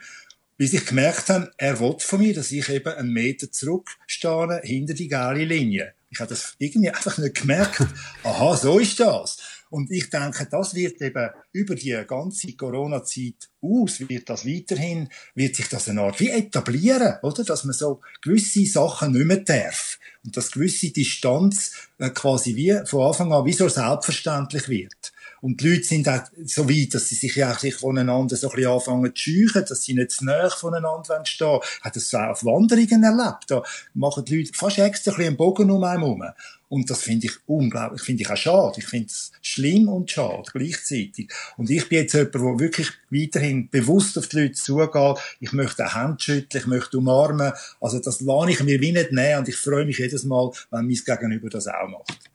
Bis 0.57 0.73
ich 0.73 0.85
gemerkt 0.85 1.29
habe, 1.31 1.51
er 1.57 1.81
will 1.81 1.97
von 1.99 2.21
mir, 2.21 2.35
dass 2.35 2.53
ich 2.53 2.69
eben 2.69 2.93
einen 2.93 3.13
Meter 3.13 3.51
zurückstehe, 3.51 4.61
hinter 4.63 4.95
die 4.95 5.09
gelbe 5.09 5.45
Linie. 5.45 5.95
Ich 6.11 6.21
habe 6.21 6.29
das 6.29 6.55
irgendwie 6.59 6.91
einfach 6.91 7.17
nicht 7.19 7.41
gemerkt. 7.41 7.87
Aha, 8.25 8.57
so 8.57 8.79
ist 8.79 9.01
das. 9.01 9.39
Und 9.71 9.91
ich 9.91 10.11
denke, 10.11 10.47
das 10.51 10.75
wird 10.75 11.01
eben 11.01 11.31
über 11.53 11.77
die 11.77 12.05
ganze 12.07 12.53
Corona-Zeit 12.55 13.49
aus, 13.63 14.09
wird 14.09 14.29
das 14.29 14.45
weiterhin, 14.45 15.09
wird 15.35 15.55
sich 15.55 15.69
das 15.69 15.89
eine 15.89 16.03
Art 16.03 16.19
wie 16.19 16.31
etablieren, 16.31 17.15
oder? 17.23 17.45
Dass 17.45 17.65
man 17.65 17.73
so 17.73 18.01
gewisse 18.21 18.67
Sachen 18.67 19.13
nicht 19.13 19.27
mehr 19.27 19.39
darf 19.39 19.99
und 20.25 20.37
dass 20.37 20.51
gewisse 20.51 20.91
Distanz 20.91 21.89
äh, 21.99 22.11
quasi 22.11 22.57
wie 22.57 22.81
von 22.85 23.07
Anfang 23.07 23.33
an 23.33 23.47
wie 23.47 23.53
so 23.53 23.69
selbstverständlich 23.69 24.69
wird. 24.69 25.13
Und 25.41 25.61
die 25.61 25.69
Leute 25.69 25.85
sind 25.85 26.09
auch 26.09 26.23
so 26.45 26.69
weit, 26.69 26.95
dass 26.95 27.09
sie 27.09 27.15
sich 27.15 27.37
ja 27.37 27.55
sich 27.55 27.75
voneinander 27.75 28.37
so 28.37 28.51
ein 28.51 28.57
bisschen 28.57 28.73
anfangen 28.73 29.15
zu 29.15 29.23
scheuchen, 29.23 29.65
dass 29.69 29.83
sie 29.83 29.95
nicht 29.95 30.11
zu 30.11 30.25
nahe 30.25 30.51
voneinander 30.51 31.25
stehen 31.25 31.61
habe 31.81 31.95
das 31.95 32.15
auch 32.15 32.29
auf 32.29 32.45
Wanderungen 32.45 33.03
erlebt. 33.03 33.45
Da 33.49 33.63
machen 33.95 34.25
die 34.25 34.39
Leute 34.39 34.53
fast 34.55 34.79
extra 34.79 35.13
ein 35.13 35.17
bisschen 35.17 35.29
einen 35.29 35.37
Bogen 35.37 35.71
um 35.71 35.85
einen 35.85 36.01
herum. 36.01 36.25
Und 36.69 36.89
das 36.89 37.03
finde 37.03 37.27
ich 37.27 37.33
unglaublich, 37.47 38.01
finde 38.01 38.23
ich 38.23 38.31
auch 38.31 38.37
schade. 38.37 38.77
Ich 38.79 38.87
finde 38.87 39.07
es 39.07 39.33
schlimm 39.43 39.89
und 39.89 40.09
schade 40.09 40.45
gleichzeitig. 40.53 41.29
Und 41.57 41.69
ich 41.69 41.89
bin 41.89 41.99
jetzt 41.99 42.15
jemand, 42.15 42.35
der 42.35 42.59
wirklich 42.61 42.93
weiterhin 43.11 43.69
bewusst 43.69 44.17
auf 44.17 44.29
die 44.29 44.43
Leute 44.43 44.55
zugeht. 44.55 45.19
Ich 45.41 45.53
möchte 45.53 45.83
eine 45.83 45.95
Hand 45.95 46.23
schütteln, 46.23 46.63
ich 46.63 46.69
möchte 46.69 46.99
umarmen. 46.99 47.53
Also 47.81 47.99
das 47.99 48.21
lade 48.21 48.53
ich 48.53 48.63
mir 48.63 48.81
wie 48.81 48.93
nicht 48.93 49.11
nehmen 49.11 49.41
und 49.41 49.49
ich 49.49 49.57
freue 49.57 49.85
mich 49.85 49.99
jedes 49.99 50.23
Mal, 50.23 50.53
wenn 50.71 50.87
mein 50.87 50.95
Gegenüber 51.05 51.51
das 51.51 51.67
auch 51.67 51.89
macht. 51.89 52.30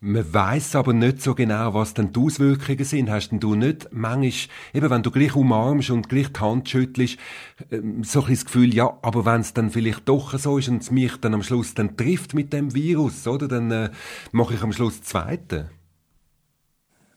Man 0.00 0.32
weiß 0.32 0.76
aber 0.76 0.92
nicht 0.92 1.20
so 1.22 1.34
genau, 1.34 1.74
was 1.74 1.92
denn 1.92 2.12
die 2.12 2.20
Auswirkungen 2.20 2.84
sind. 2.84 3.10
Hast 3.10 3.30
denn 3.30 3.40
du 3.40 3.56
nicht 3.56 3.88
manchmal, 3.90 4.54
eben 4.72 4.90
wenn 4.90 5.02
du 5.02 5.10
gleich 5.10 5.34
umarmst 5.34 5.90
und 5.90 6.08
gleich 6.08 6.28
die 6.28 6.38
Hand 6.38 6.68
schüttelst, 6.68 7.18
ähm, 7.72 8.04
so 8.04 8.22
ein 8.22 8.30
das 8.30 8.44
Gefühl, 8.44 8.72
ja, 8.72 8.96
aber 9.02 9.26
wenn 9.26 9.40
es 9.40 9.54
dann 9.54 9.70
vielleicht 9.70 10.08
doch 10.08 10.38
so 10.38 10.56
ist 10.56 10.68
und 10.68 10.82
es 10.82 10.92
mich 10.92 11.16
dann 11.16 11.34
am 11.34 11.42
Schluss 11.42 11.74
dann 11.74 11.96
trifft 11.96 12.32
mit 12.32 12.52
dem 12.52 12.76
Virus, 12.76 13.26
oder, 13.26 13.48
dann 13.48 13.72
äh, 13.72 13.90
mache 14.30 14.54
ich 14.54 14.62
am 14.62 14.72
Schluss 14.72 15.02
Zweite. 15.02 15.68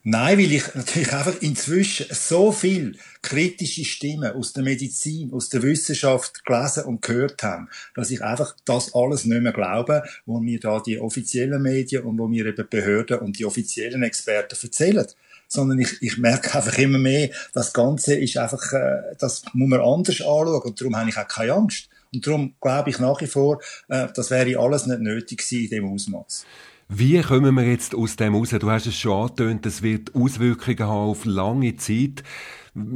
Nein, 0.04 0.38
weil 0.38 0.52
ich 0.52 0.74
natürlich 0.74 1.12
einfach 1.12 1.40
inzwischen 1.40 2.06
so 2.10 2.50
viel 2.50 2.98
kritische 3.22 3.84
Stimmen 3.84 4.32
aus 4.32 4.52
der 4.52 4.64
Medizin, 4.64 5.32
aus 5.32 5.48
der 5.48 5.62
Wissenschaft 5.62 6.44
gelesen 6.44 6.84
und 6.84 7.02
gehört 7.02 7.40
habe, 7.44 7.68
dass 7.94 8.10
ich 8.10 8.20
einfach 8.20 8.56
das 8.64 8.96
alles 8.96 9.24
nicht 9.26 9.42
mehr 9.42 9.52
glaube, 9.52 10.02
wo 10.26 10.40
mir 10.40 10.58
da 10.58 10.80
die 10.80 10.98
offiziellen 10.98 11.62
Medien 11.62 12.02
und 12.02 12.18
wo 12.18 12.26
mir 12.26 12.46
eben 12.46 12.66
Behörden 12.68 13.20
und 13.20 13.38
die 13.38 13.44
offiziellen 13.44 14.02
Experten 14.02 14.56
erzählen 14.60 15.06
sondern 15.46 15.78
ich, 15.80 16.00
ich 16.00 16.16
merke 16.16 16.54
einfach 16.56 16.78
immer 16.78 16.98
mehr, 16.98 17.28
das 17.52 17.74
Ganze 17.74 18.14
ist 18.14 18.38
einfach, 18.38 18.72
äh, 18.72 19.14
das 19.18 19.42
muss 19.52 19.68
man 19.68 19.80
anders 19.80 20.22
anschauen 20.22 20.62
und 20.62 20.80
darum 20.80 20.96
habe 20.96 21.10
ich 21.10 21.18
auch 21.18 21.28
keine 21.28 21.52
Angst. 21.52 21.90
Und 22.14 22.26
darum 22.26 22.54
glaube 22.60 22.88
ich 22.88 22.98
nach 22.98 23.20
wie 23.20 23.26
vor, 23.26 23.60
äh, 23.88 24.08
das 24.14 24.30
wäre 24.30 24.58
alles 24.58 24.86
nicht 24.86 25.00
nötig 25.00 25.38
gewesen 25.46 25.64
in 25.64 25.70
dem 25.70 25.92
Ausmaß. 25.92 26.46
Wie 26.94 27.18
kommen 27.22 27.54
wir 27.54 27.64
jetzt 27.64 27.94
aus 27.94 28.16
dem 28.16 28.34
raus? 28.34 28.50
Du 28.50 28.70
hast 28.70 28.86
es 28.86 28.98
schon 28.98 29.22
angetönt, 29.22 29.64
es 29.64 29.80
wird 29.80 30.14
Auswirkungen 30.14 30.80
haben 30.80 31.10
auf 31.10 31.24
lange 31.24 31.74
Zeit. 31.76 32.22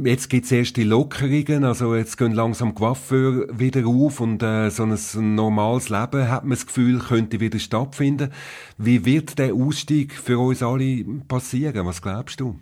Jetzt 0.03 0.29
gibt 0.29 0.45
es 0.45 0.51
erste 0.51 0.83
Lockerungen, 0.83 1.63
also 1.63 1.95
jetzt 1.95 2.15
gehen 2.15 2.31
langsam 2.33 2.75
Coiffeur 2.75 3.47
wieder 3.57 3.87
auf 3.87 4.19
und 4.19 4.43
äh, 4.43 4.69
so 4.69 4.83
ein 4.83 5.33
normales 5.33 5.89
Leben, 5.89 6.29
hat 6.29 6.43
man 6.43 6.51
das 6.51 6.67
Gefühl, 6.67 6.99
könnte 6.99 7.39
wieder 7.39 7.57
stattfinden. 7.57 8.29
Wie 8.77 9.03
wird 9.03 9.39
der 9.39 9.55
Ausstieg 9.55 10.13
für 10.13 10.37
uns 10.37 10.61
alle 10.61 11.03
passieren? 11.27 11.87
Was 11.87 11.99
glaubst 11.99 12.39
du? 12.39 12.59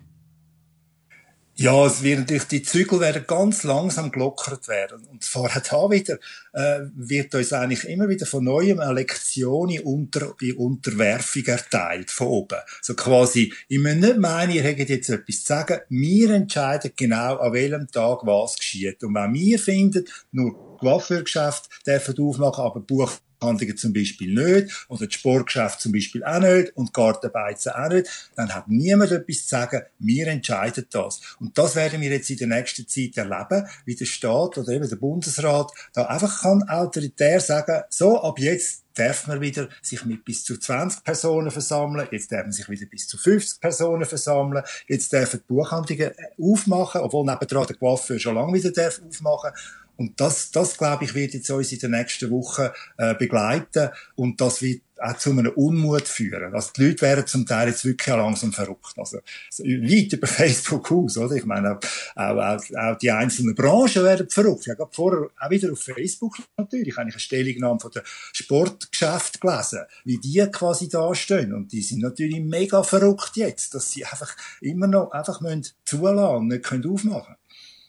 Ja, 1.58 1.86
es 1.86 2.02
wird 2.02 2.18
natürlich, 2.18 2.44
die 2.48 2.62
Zügel 2.62 3.00
werden 3.00 3.24
ganz 3.26 3.62
langsam 3.62 4.12
gelockert 4.12 4.68
werden. 4.68 5.02
Und 5.06 5.24
vorher 5.24 5.62
da 5.70 5.90
wieder, 5.90 6.18
äh, 6.52 6.80
wird 6.94 7.34
uns 7.34 7.50
eigentlich 7.54 7.84
immer 7.84 8.10
wieder 8.10 8.26
von 8.26 8.44
neuem 8.44 8.78
eine 8.78 8.92
Lektion 8.92 9.70
in, 9.70 9.80
Unter, 9.80 10.34
in 10.42 10.54
Unterwerfung 10.56 11.46
erteilt, 11.46 12.10
von 12.10 12.26
oben. 12.26 12.58
So 12.82 12.94
quasi, 12.94 13.54
ich 13.68 13.78
muss 13.78 13.94
nicht 13.94 14.18
meinen, 14.18 14.52
ihr 14.52 14.64
hättet 14.64 14.90
jetzt 14.90 15.08
etwas 15.08 15.40
zu 15.40 15.46
sagen. 15.46 15.80
Wir 15.88 16.30
entscheiden 16.32 16.92
genau, 16.94 17.36
an 17.36 17.54
welchem 17.54 17.88
Tag 17.88 18.26
was 18.26 18.56
geschieht. 18.56 19.02
Und 19.02 19.14
wenn 19.14 19.32
wir 19.32 19.58
finden, 19.58 20.06
nur 20.32 20.76
Coiffeurgeschäft 20.76 21.70
dürfen 21.86 22.18
aufmachen, 22.20 22.64
aber 22.64 22.80
Buch 22.80 23.12
Buchhandlungen 23.38 23.76
zum 23.76 23.92
Beispiel 23.92 24.34
nicht 24.34 24.86
oder 24.88 25.06
das 25.06 25.14
Sportgeschäft 25.14 25.80
zum 25.80 25.92
Beispiel 25.92 26.24
auch 26.24 26.40
nicht 26.40 26.76
und 26.76 26.92
Gartenbeizen 26.92 27.72
auch 27.72 27.88
nicht, 27.88 28.30
dann 28.36 28.54
hat 28.54 28.68
niemand 28.68 29.12
etwas 29.12 29.42
zu 29.42 29.48
sagen, 29.48 29.82
wir 29.98 30.26
entscheiden 30.28 30.86
das. 30.90 31.20
Und 31.40 31.56
das 31.58 31.76
werden 31.76 32.00
wir 32.00 32.10
jetzt 32.10 32.30
in 32.30 32.38
der 32.38 32.48
nächsten 32.48 32.88
Zeit 32.88 33.16
erleben, 33.16 33.68
wie 33.84 33.94
der 33.94 34.04
Staat 34.04 34.58
oder 34.58 34.72
eben 34.72 34.88
der 34.88 34.96
Bundesrat 34.96 35.70
da 35.92 36.06
einfach 36.06 36.42
kann 36.42 36.68
autoritär 36.68 37.40
sagen, 37.40 37.82
so, 37.90 38.20
ab 38.20 38.38
jetzt 38.38 38.84
darf 38.94 39.26
man 39.26 39.40
wieder 39.40 39.68
sich 39.82 40.04
mit 40.04 40.24
bis 40.24 40.44
zu 40.44 40.58
20 40.58 41.04
Personen 41.04 41.50
versammeln, 41.50 42.08
jetzt 42.10 42.32
darf 42.32 42.42
man 42.44 42.52
sich 42.52 42.68
wieder 42.68 42.86
bis 42.86 43.06
zu 43.06 43.18
50 43.18 43.60
Personen 43.60 44.04
versammeln, 44.04 44.64
jetzt 44.88 45.12
dürfen 45.12 45.40
die 45.40 45.52
Buchhandlungen 45.52 46.12
aufmachen, 46.40 47.02
obwohl 47.02 47.26
nebendran 47.26 47.66
der 47.66 47.76
Coiffeur 47.76 48.18
schon 48.18 48.34
lange 48.34 48.54
wieder 48.54 48.70
darf 48.70 49.00
aufmachen 49.06 49.50
und 49.96 50.20
das, 50.20 50.50
das 50.50 50.76
glaube 50.76 51.04
ich, 51.04 51.14
wird 51.14 51.34
jetzt 51.34 51.50
uns 51.50 51.72
in 51.72 51.78
den 51.78 51.92
nächsten 51.92 52.30
Wochen 52.30 52.68
äh, 52.98 53.14
begleiten 53.14 53.90
und 54.14 54.40
das 54.40 54.62
wird 54.62 54.82
auch 54.98 55.16
zu 55.18 55.30
einem 55.30 55.52
Unmut 55.54 56.08
führen. 56.08 56.54
Also 56.54 56.70
die 56.76 56.86
Leute 56.86 57.02
wären 57.02 57.26
zum 57.26 57.44
Teil 57.44 57.68
jetzt 57.68 57.84
wirklich 57.84 58.06
langsam 58.06 58.52
verrückt. 58.52 58.94
Also 58.96 59.18
so 59.50 59.64
weit 59.64 60.12
über 60.12 60.26
Facebook 60.26 60.90
aus, 60.90 61.18
oder? 61.18 61.34
Ich 61.36 61.44
meine, 61.44 61.78
auch, 62.14 62.36
auch, 62.36 62.60
auch 62.78 62.98
die 62.98 63.10
einzelnen 63.10 63.54
Branchen 63.54 64.04
werden 64.04 64.30
verrückt. 64.30 64.66
Ich 64.66 64.78
habe 64.78 64.88
vorher 64.90 65.28
auch 65.38 65.50
wieder 65.50 65.72
auf 65.72 65.80
Facebook 65.80 66.36
natürlich 66.56 66.96
habe 66.96 67.08
ich 67.08 67.14
eine 67.14 67.20
Stellungnahme 67.20 67.80
von 67.80 67.90
der 67.90 68.02
Sportgeschäft 68.32 69.40
gelesen, 69.40 69.80
wie 70.04 70.18
die 70.18 70.46
quasi 70.50 70.88
da 70.88 71.14
stehen. 71.14 71.52
Und 71.52 71.72
die 71.72 71.82
sind 71.82 72.00
natürlich 72.00 72.40
mega 72.40 72.82
verrückt 72.82 73.32
jetzt, 73.34 73.74
dass 73.74 73.90
sie 73.90 74.04
einfach 74.04 74.34
immer 74.60 74.86
noch 74.86 75.10
einfach 75.10 75.40
müssen 75.40 75.66
zulassen 75.84 76.36
und 76.36 76.48
nicht 76.48 76.64
können 76.64 76.88
aufmachen. 76.88 77.36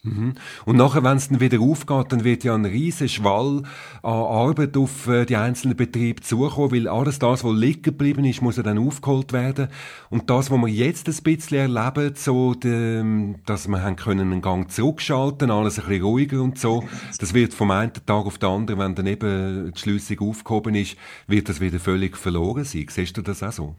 Und 0.04 0.76
nachher, 0.76 1.02
wenn 1.02 1.16
es 1.16 1.28
dann 1.28 1.40
wieder 1.40 1.60
aufgeht, 1.60 2.12
dann 2.12 2.24
wird 2.24 2.44
ja 2.44 2.54
ein 2.54 2.64
riesiger 2.64 3.08
Schwall 3.08 3.62
an 4.02 4.12
Arbeit 4.12 4.76
auf 4.76 5.08
äh, 5.08 5.24
die 5.24 5.36
einzelnen 5.36 5.76
Betriebe 5.76 6.22
zukommen, 6.22 6.72
weil 6.72 6.88
alles 6.88 7.18
das, 7.18 7.42
was 7.42 7.54
liegen 7.54 7.82
geblieben 7.82 8.24
ist, 8.24 8.40
muss 8.40 8.56
ja 8.56 8.62
dann 8.62 8.78
aufgeholt 8.78 9.32
werden. 9.32 9.68
Und 10.08 10.30
das, 10.30 10.50
was 10.50 10.60
wir 10.60 10.68
jetzt 10.68 11.08
ein 11.08 11.22
bisschen 11.22 11.74
erleben, 11.74 12.14
so, 12.14 12.54
de, 12.54 13.34
dass 13.44 13.66
wir 13.66 13.82
haben 13.82 13.96
können 13.96 14.32
einen 14.32 14.42
Gang 14.42 14.70
zurückschalten, 14.70 15.50
alles 15.50 15.78
ein 15.78 15.86
bisschen 15.86 16.04
ruhiger 16.04 16.42
und 16.42 16.58
so, 16.58 16.84
das 17.18 17.34
wird 17.34 17.52
vom 17.52 17.70
einen 17.70 17.92
Tag 17.92 18.26
auf 18.26 18.38
den 18.38 18.48
anderen, 18.48 18.80
wenn 18.80 18.94
dann 18.94 19.06
eben 19.06 19.72
die 19.72 19.80
Schliessung 19.80 20.20
aufgehoben 20.20 20.74
ist, 20.74 20.96
wird 21.26 21.48
das 21.48 21.60
wieder 21.60 21.80
völlig 21.80 22.16
verloren 22.16 22.64
sein. 22.64 22.86
Siehst 22.88 23.16
du 23.16 23.22
das 23.22 23.42
auch 23.42 23.52
so? 23.52 23.74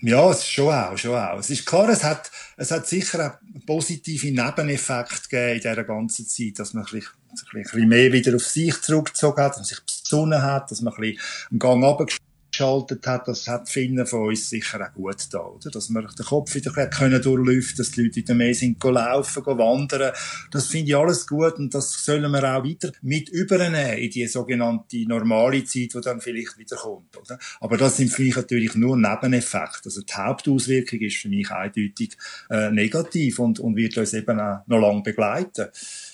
Ja, 0.00 0.32
schon 0.34 0.72
auch, 0.72 0.96
schon 0.96 1.16
auch. 1.16 1.38
Es 1.38 1.50
ist 1.50 1.66
klar, 1.66 1.88
es 1.88 2.04
hat, 2.04 2.30
es 2.56 2.70
hat 2.70 2.86
sicher 2.86 3.26
auch 3.26 3.66
positive 3.66 4.28
Nebeneffekte 4.28 5.28
gegeben 5.28 5.54
in 5.54 5.60
dieser 5.60 5.84
ganzen 5.84 6.26
Zeit, 6.26 6.58
dass 6.58 6.72
man 6.72 6.84
ein 6.84 6.92
bisschen, 6.92 7.10
ein 7.54 7.62
bisschen 7.62 7.88
mehr 7.88 8.12
wieder 8.12 8.36
auf 8.36 8.46
sich 8.46 8.80
zurückgezogen 8.80 9.42
hat, 9.42 9.52
dass 9.52 9.58
man 9.58 9.64
sich 9.64 9.80
besonnen 9.80 10.42
hat, 10.42 10.70
dass 10.70 10.80
man 10.82 10.94
ein 10.94 11.00
bisschen 11.00 11.20
einen 11.50 11.58
Gang 11.58 11.84
runtergeschaltet 11.84 12.27
geschaltet 12.58 13.06
hat, 13.06 13.28
das 13.28 13.46
hat 13.46 13.68
vielen 13.68 14.04
von 14.04 14.28
uns 14.28 14.50
sicher 14.50 14.80
auch 14.84 14.92
gut 14.92 15.28
da, 15.30 15.38
oder? 15.38 15.70
Dass 15.70 15.88
wir 15.90 16.02
den 16.02 16.26
Kopf 16.26 16.54
wieder 16.54 16.72
können 16.72 17.22
durchlüften, 17.22 17.76
dass 17.76 17.92
die 17.92 18.02
Leute 18.02 18.16
wieder 18.16 18.34
mehr 18.34 18.54
sind, 18.54 18.80
go 18.80 18.90
laufen, 18.90 19.42
go 19.44 19.56
wandern. 19.56 20.12
Das 20.50 20.66
finde 20.66 20.88
ich 20.88 20.96
alles 20.96 21.26
gut 21.26 21.54
und 21.58 21.72
das 21.72 22.04
sollen 22.04 22.30
wir 22.32 22.42
auch 22.42 22.64
weiter 22.64 22.90
mit 23.02 23.28
übernehmen 23.28 23.98
in 23.98 24.10
die 24.10 24.26
sogenannte 24.26 25.06
normale 25.06 25.64
Zeit, 25.64 25.94
die 25.94 26.00
dann 26.02 26.20
vielleicht 26.20 26.58
wieder 26.58 26.76
kommt, 26.76 27.16
oder? 27.16 27.38
Aber 27.60 27.76
das 27.76 27.96
sind 27.96 28.10
für 28.10 28.22
mich 28.22 28.36
natürlich 28.36 28.74
nur 28.74 28.96
Nebeneffekte. 28.96 29.84
Also 29.84 30.02
die 30.02 30.12
Hauptauswirkung 30.12 31.00
ist 31.00 31.18
für 31.18 31.28
mich 31.28 31.50
eindeutig 31.50 32.16
äh, 32.50 32.70
negativ 32.70 33.38
und, 33.38 33.60
und 33.60 33.76
wird 33.76 33.96
uns 33.98 34.14
eben 34.14 34.40
auch 34.40 34.66
noch 34.66 34.80
lange 34.80 35.02
begleiten. 35.02 35.68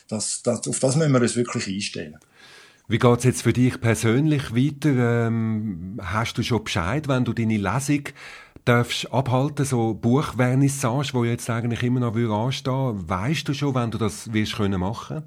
Das, 0.09 0.43
das, 0.43 0.69
auf 0.69 0.79
das 0.79 0.97
müssen 0.97 1.13
wir 1.13 1.23
uns 1.23 1.37
wirklich 1.37 1.67
einstellen. 1.69 2.19
Wie 2.87 2.99
geht's 2.99 3.25
jetzt 3.25 3.43
für 3.43 3.55
dich 3.55 3.81
persönlich 3.81 4.55
weiter? 4.55 5.27
Ähm, 5.27 5.99
hast 6.03 6.37
du 6.37 6.43
schon 6.43 6.65
Bescheid, 6.65 7.09
wenn 7.09 7.25
du 7.25 7.33
deine 7.33 7.57
Lesung 7.57 8.03
darfst 8.67 9.11
abhalten, 9.11 9.65
so 9.65 9.95
Buchvernissage, 9.95 11.15
wo 11.15 11.25
jetzt 11.25 11.49
eigentlich 11.49 11.83
immer 11.83 12.01
noch 12.01 12.15
anstehen 12.15 13.09
Weißt 13.09 13.49
du 13.49 13.55
schon, 13.55 13.75
wenn 13.75 13.91
du 13.91 13.97
das 13.97 14.35
wirst 14.35 14.57
können 14.57 14.81
machen? 14.81 15.23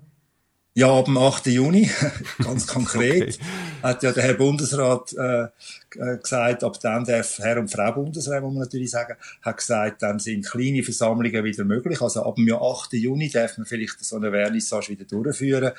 Ja, 0.78 0.96
ab 0.96 1.06
dem 1.06 1.18
8. 1.18 1.48
Juni, 1.48 1.90
ganz 2.38 2.68
konkret, 2.68 3.34
okay. 3.34 3.46
hat 3.82 4.04
ja 4.04 4.12
der 4.12 4.24
Herr 4.24 4.36
Bundesrat 4.36 5.12
äh, 5.14 5.46
äh, 5.46 6.18
gesagt, 6.22 6.64
ab 6.64 6.80
dann 6.80 7.04
darf 7.04 7.40
Herr 7.40 7.58
und 7.58 7.72
Frau 7.72 7.94
Bundesrat, 7.94 8.44
muss 8.44 8.54
man 8.54 8.62
natürlich 8.62 8.92
sagen, 8.92 9.16
hat 9.42 9.58
gesagt, 9.58 10.04
dann 10.04 10.20
sind 10.20 10.46
kleine 10.46 10.84
Versammlungen 10.84 11.44
wieder 11.44 11.64
möglich. 11.64 12.00
Also 12.00 12.22
ab 12.22 12.36
dem 12.36 12.54
8. 12.54 12.94
Juni 12.94 13.28
darf 13.28 13.58
man 13.58 13.66
vielleicht 13.66 14.06
so 14.06 14.18
eine 14.18 14.30
Vernissage 14.30 14.90
wieder 14.90 15.06
durchführen 15.06 15.72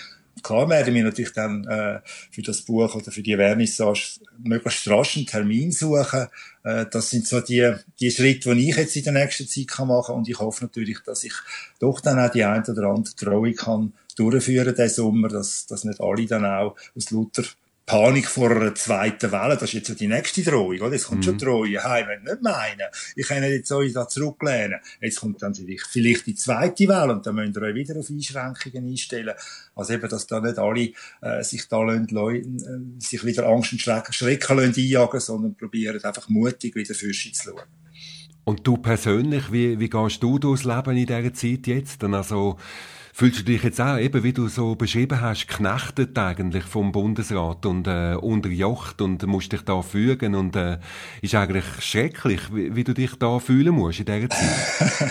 klar 0.42 0.68
werden 0.68 0.94
wir 0.94 1.04
natürlich 1.04 1.32
dann 1.32 1.66
äh, 1.66 2.00
für 2.30 2.42
das 2.42 2.62
Buch 2.62 2.94
oder 2.94 3.11
für 3.11 3.22
die 3.22 3.37
Vernissage 3.37 4.20
möglichst 4.38 4.88
rasch 4.88 5.16
einen 5.16 5.26
Termin 5.26 5.72
suchen. 5.72 6.28
Äh, 6.64 6.87
das 6.90 7.11
sind 7.11 7.26
so 7.26 7.40
die, 7.40 7.74
die 8.00 8.11
Schritte, 8.11 8.54
die 8.54 8.70
ich 8.70 8.76
jetzt 8.76 8.96
in 8.96 9.04
der 9.04 9.12
nächsten 9.14 9.48
Zeit 9.48 9.68
kann 9.68 9.88
machen 9.88 10.14
und 10.14 10.28
ich 10.28 10.38
hoffe 10.38 10.64
natürlich, 10.64 10.98
dass 11.00 11.24
ich 11.24 11.34
doch 11.80 12.00
dann 12.00 12.18
auch 12.18 12.30
die 12.30 12.44
ein 12.44 12.64
oder 12.64 12.88
andere 12.88 13.14
Trauung 13.16 13.54
kann 13.54 13.92
durchführen 14.18 14.74
diesen 14.74 14.88
Sommer, 14.88 15.28
dass, 15.28 15.66
dass 15.66 15.85
nicht 15.85 16.00
alle 16.00 16.26
dann 16.26 16.44
auch 16.44 16.76
aus 16.96 17.11
lauter 17.11 17.44
Panik 17.88 18.26
vor 18.26 18.50
einer 18.50 18.74
zweiten 18.74 19.33
Welle, 19.33 19.54
das 19.54 19.70
ist 19.70 19.72
jetzt 19.72 19.87
so 19.88 19.94
die 19.94 20.09
nächste 20.09 20.42
Drohung, 20.42 20.78
oder? 20.78 20.92
Es 20.92 21.04
kommt 21.04 21.20
mhm. 21.20 21.24
schon 21.24 21.38
Drohung 21.38 21.68
heim, 21.68 22.07
wenn 22.09 22.22
nicht 22.22 22.42
meinen. 22.42 22.88
Ich 23.16 23.26
kann 23.26 23.42
jetzt 23.42 23.72
euch 23.72 23.94
da 23.94 24.07
zurücklehnen. 24.07 24.78
Jetzt 25.00 25.20
kommt 25.20 25.40
dann 25.40 25.54
vielleicht 25.54 26.26
die 26.26 26.35
zweite 26.35 26.87
Welle 26.87 27.14
und 27.14 27.26
dann 27.26 27.37
müsst 27.37 27.57
ihr 27.57 27.62
euch 27.62 27.74
wieder 27.74 27.98
auf 27.98 28.11
Einschränkungen 28.11 28.90
einstellen. 28.90 29.35
Also 29.74 29.94
eben, 29.94 30.07
dass 30.07 30.26
da 30.26 30.40
nicht 30.40 30.59
alle 30.59 30.92
äh, 31.22 31.42
sich 31.42 31.66
da 31.66 31.83
lassen, 31.83 32.98
äh, 32.98 33.02
sich 33.02 33.24
wieder 33.24 33.46
Angst 33.46 33.72
und 33.72 33.81
Schrecken, 33.81 34.12
Schrecken 34.12 34.61
einjagen, 34.61 35.20
sondern 35.20 35.57
probieren 35.57 36.04
einfach 36.04 36.28
mutig 36.28 36.76
wieder 36.76 36.94
Füße 36.94 37.33
zu 37.33 37.42
schauen. 37.42 37.62
Und 38.44 38.66
du 38.66 38.76
persönlich, 38.76 39.50
wie, 39.50 39.78
wie 39.78 39.88
gehst 39.88 40.22
du 40.22 40.38
durchs 40.38 40.64
Leben 40.64 40.96
in 40.96 41.07
dieser 41.07 41.33
Zeit 41.33 41.66
jetzt? 41.66 42.02
Dann 42.02 42.14
also, 42.14 42.59
Fühlst 43.18 43.40
du 43.40 43.42
dich 43.42 43.64
jetzt 43.64 43.81
auch, 43.81 43.98
eben 43.98 44.22
wie 44.22 44.33
du 44.33 44.46
so 44.46 44.76
beschrieben 44.76 45.20
hast, 45.20 45.48
knechtet 45.48 46.16
eigentlich 46.16 46.62
vom 46.62 46.92
Bundesrat 46.92 47.66
und 47.66 47.88
äh, 47.88 48.14
unterjocht 48.14 49.00
und 49.00 49.26
musst 49.26 49.50
dich 49.50 49.62
da 49.62 49.83
fügen 49.83 50.37
und 50.37 50.54
äh, 50.54 50.78
ist 51.20 51.35
eigentlich 51.35 51.64
schrecklich, 51.81 52.40
wie, 52.54 52.76
wie, 52.76 52.85
du 52.85 52.94
dich 52.94 53.16
da 53.18 53.40
fühlen 53.40 53.74
musst 53.74 53.98
in 53.98 54.07
dieser 54.07 54.31
Zeit. 54.31 55.11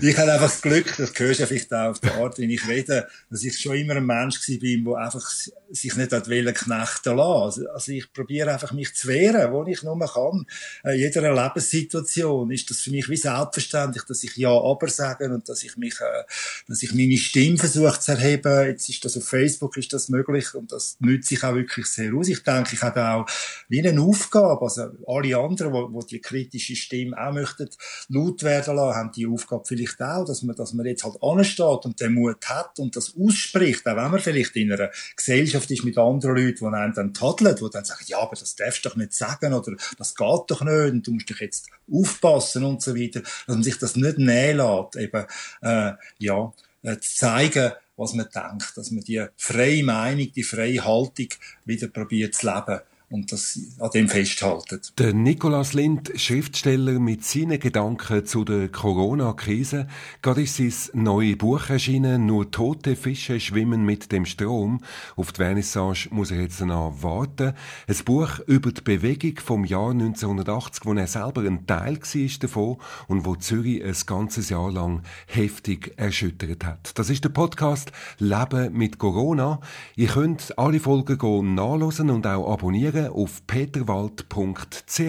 ich 0.00 0.16
habe 0.16 0.32
einfach 0.32 0.46
das 0.46 0.62
Glück, 0.62 0.96
das 0.96 1.12
hörst 1.14 1.40
du 1.40 1.46
vielleicht 1.46 1.74
auch 1.74 1.90
auf 1.90 2.00
der 2.00 2.14
Art, 2.14 2.38
wie 2.38 2.54
ich 2.54 2.66
rede, 2.66 3.06
dass 3.28 3.44
ich 3.44 3.60
schon 3.60 3.76
immer 3.76 3.96
ein 3.96 4.06
Mensch 4.06 4.36
war, 4.48 4.96
der 4.96 5.04
einfach 5.04 5.30
sich 5.70 5.94
nicht 5.94 6.12
hat 6.12 6.30
wollen 6.30 6.54
knechten 6.54 7.16
lassen. 7.16 7.66
Also 7.66 7.92
ich 7.92 8.10
probiere 8.14 8.50
einfach 8.50 8.72
mich 8.72 8.94
zu 8.94 9.08
wehren, 9.08 9.52
wo 9.52 9.66
ich 9.66 9.82
nur 9.82 9.98
kann. 9.98 10.46
In 10.84 10.98
jeder 10.98 11.34
Lebenssituation 11.34 12.50
ist 12.50 12.70
das 12.70 12.80
für 12.80 12.92
mich 12.92 13.10
wie 13.10 13.16
selbstverständlich, 13.18 14.04
dass 14.04 14.24
ich 14.24 14.38
Ja, 14.38 14.58
aber 14.58 14.88
sage 14.88 15.30
und 15.30 15.46
dass 15.50 15.62
ich 15.62 15.76
mich, 15.76 16.00
äh, 16.00 16.24
dass 16.66 16.82
ich 16.82 16.94
meine 16.94 17.18
Stimme 17.18 17.41
versuche 17.56 18.00
zu 18.00 18.12
erheben. 18.12 18.66
Jetzt 18.66 18.88
ist 18.88 19.04
das 19.04 19.16
auf 19.16 19.24
Facebook, 19.24 19.76
ist 19.76 19.92
das 19.92 20.08
möglich? 20.08 20.54
Und 20.54 20.72
das 20.72 20.96
nützt 21.00 21.28
sich 21.28 21.42
auch 21.44 21.54
wirklich 21.54 21.86
sehr 21.86 22.14
aus. 22.14 22.28
Ich 22.28 22.42
denke, 22.42 22.74
ich 22.74 22.82
habe 22.82 23.08
auch 23.08 23.26
wie 23.68 23.86
eine 23.86 24.00
Aufgabe, 24.00 24.62
also 24.62 24.90
alle 25.06 25.36
anderen, 25.36 25.72
wo, 25.72 25.92
wo 25.92 26.02
die 26.02 26.20
kritische 26.20 26.76
Stimme 26.76 27.16
auch 27.16 27.32
möchten 27.32 27.68
laut 28.08 28.42
werden 28.42 28.76
lassen, 28.76 28.96
haben 28.96 29.12
die 29.12 29.26
Aufgabe 29.26 29.64
vielleicht 29.66 30.00
auch, 30.00 30.24
dass 30.24 30.42
man, 30.42 30.56
dass 30.56 30.72
man 30.72 30.86
jetzt 30.86 31.04
halt 31.04 31.16
ansteht 31.22 31.84
und 31.84 32.00
den 32.00 32.14
Mut 32.14 32.44
hat 32.48 32.78
und 32.78 32.96
das 32.96 33.14
ausspricht, 33.16 33.86
auch 33.86 33.96
wenn 33.96 34.10
man 34.10 34.20
vielleicht 34.20 34.56
in 34.56 34.72
einer 34.72 34.90
Gesellschaft 35.16 35.70
ist 35.70 35.84
mit 35.84 35.98
anderen 35.98 36.36
Leuten, 36.36 36.70
die 36.70 36.76
einen 36.76 36.94
dann 36.94 37.14
tadeln, 37.14 37.56
die 37.56 37.70
dann 37.70 37.84
sagen, 37.84 38.04
ja, 38.06 38.18
aber 38.18 38.36
das 38.36 38.54
darfst 38.56 38.84
du 38.84 38.88
doch 38.88 38.96
nicht 38.96 39.14
sagen 39.14 39.52
oder 39.52 39.76
das 39.98 40.14
geht 40.14 40.42
doch 40.48 40.62
nicht 40.62 40.92
und 40.92 41.06
du 41.06 41.12
musst 41.12 41.30
dich 41.30 41.40
jetzt 41.40 41.68
aufpassen 41.90 42.64
und 42.64 42.82
so 42.82 42.94
weiter, 42.96 43.20
dass 43.20 43.56
man 43.56 43.62
sich 43.62 43.78
das 43.78 43.96
nicht 43.96 44.18
nähen 44.18 44.58
lässt, 44.58 44.96
eben, 44.96 45.24
äh, 45.62 45.92
ja, 46.18 46.52
äh, 46.82 46.98
zu 46.98 47.16
zeigen, 47.16 47.72
was 47.96 48.14
man 48.14 48.28
denkt, 48.34 48.76
dass 48.76 48.90
man 48.90 49.04
die 49.04 49.24
freie 49.36 49.84
Meinung, 49.84 50.32
die 50.32 50.42
freie 50.42 50.84
Haltung 50.84 51.28
wieder 51.64 51.88
probiert 51.88 52.34
zu 52.34 52.46
leben 52.46 52.80
und 53.12 53.30
das 53.30 53.58
an 53.78 53.90
dem 53.90 54.08
festhalten. 54.08 54.80
Der 54.98 55.12
Nikolaus 55.12 55.74
Lind, 55.74 56.12
Schriftsteller 56.16 56.98
mit 56.98 57.24
seinen 57.24 57.60
Gedanken 57.60 58.24
zu 58.24 58.44
der 58.44 58.68
Corona-Krise. 58.68 59.86
Gerade 60.22 60.42
ist 60.42 60.56
sein 60.56 61.02
neues 61.02 61.36
Buch 61.36 61.68
erschienen, 61.68 62.26
«Nur 62.26 62.50
tote 62.50 62.96
Fische 62.96 63.38
schwimmen 63.38 63.84
mit 63.84 64.10
dem 64.12 64.24
Strom». 64.24 64.80
Auf 65.16 65.32
die 65.32 65.42
Vernissage 65.42 66.08
muss 66.10 66.30
er 66.30 66.40
jetzt 66.40 66.60
noch 66.62 67.02
warten. 67.02 67.52
Ein 67.86 67.96
Buch 68.04 68.38
über 68.46 68.72
die 68.72 68.80
Bewegung 68.80 69.38
vom 69.44 69.64
Jahr 69.64 69.90
1980, 69.90 70.86
wo 70.86 70.94
er 70.94 71.06
selber 71.06 71.42
ein 71.42 71.66
Teil 71.66 71.98
war 72.00 72.38
davon 72.40 72.76
und 73.08 73.26
wo 73.26 73.36
Zürich 73.36 73.84
ein 73.84 73.96
ganzes 74.06 74.48
Jahr 74.48 74.72
lang 74.72 75.02
heftig 75.26 75.92
erschüttert 75.96 76.64
hat. 76.64 76.98
Das 76.98 77.10
ist 77.10 77.24
der 77.24 77.28
Podcast 77.28 77.92
«Leben 78.18 78.72
mit 78.72 78.98
Corona». 78.98 79.60
Ihr 79.96 80.08
könnt 80.08 80.58
alle 80.58 80.80
Folgen 80.80 81.54
nachlesen 81.54 82.08
und 82.08 82.26
auch 82.26 82.50
abonnieren 82.50 83.01
auf 83.10 83.46
peterwald.ch. 83.46 85.00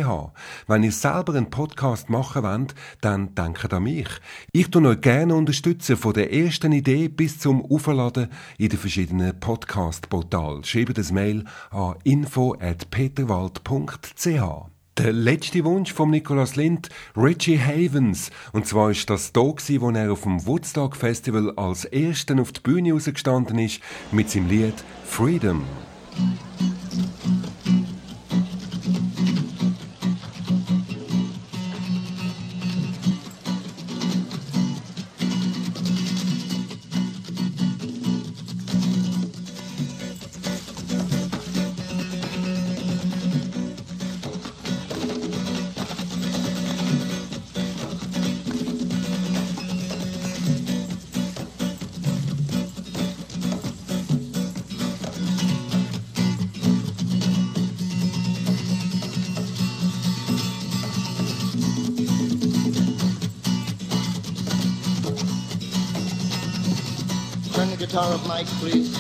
Wenn 0.68 0.84
ihr 0.84 0.92
selber 0.92 1.36
einen 1.36 1.50
Podcast 1.50 2.10
machen 2.10 2.44
wollt, 2.44 2.76
dann 3.02 3.34
denkt 3.36 3.74
an 3.74 3.84
mich. 3.84 4.08
Ich 4.52 4.72
tue 4.72 4.88
euch 4.88 5.02
gerne 5.02 5.36
unterstützen 5.36 5.98
von 5.98 6.14
der 6.14 6.34
ersten 6.34 6.72
Idee 6.72 7.10
bis 7.10 7.40
zum 7.40 7.66
Aufladen 7.66 8.30
in 8.58 8.70
den 8.70 8.80
verschiedenen 8.80 9.38
Podcast-Portalen. 9.40 10.64
Schreibt 10.64 10.98
ein 10.98 11.14
Mail 11.14 11.44
an 11.72 11.96
info@peterwald.ch. 12.04 14.74
Der 14.98 15.12
letzte 15.12 15.66
Wunsch 15.66 15.92
von 15.92 16.12
Nicolas 16.12 16.56
Lind, 16.56 16.90
Richie 17.18 17.60
Havens. 17.60 18.30
Und 18.52 18.68
zwar 18.68 18.92
ist 18.92 19.10
das 19.10 19.34
da 19.34 19.42
wo 19.42 19.90
er 19.90 20.12
auf 20.12 20.22
dem 20.22 20.46
Woodstock 20.46 20.96
Festival 20.96 21.52
als 21.56 21.86
Ersten 21.86 22.40
auf 22.40 22.52
die 22.52 22.62
Bühne 22.62 22.94
rausgestanden 22.94 23.58
ist, 23.58 23.82
mit 24.12 24.30
seinem 24.30 24.50
Lied 24.50 24.76
Freedom. 25.04 25.64
mic, 68.44 68.60
please. 68.60 68.98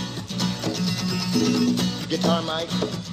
Guitar 2.08 2.42
mic. 2.44 3.13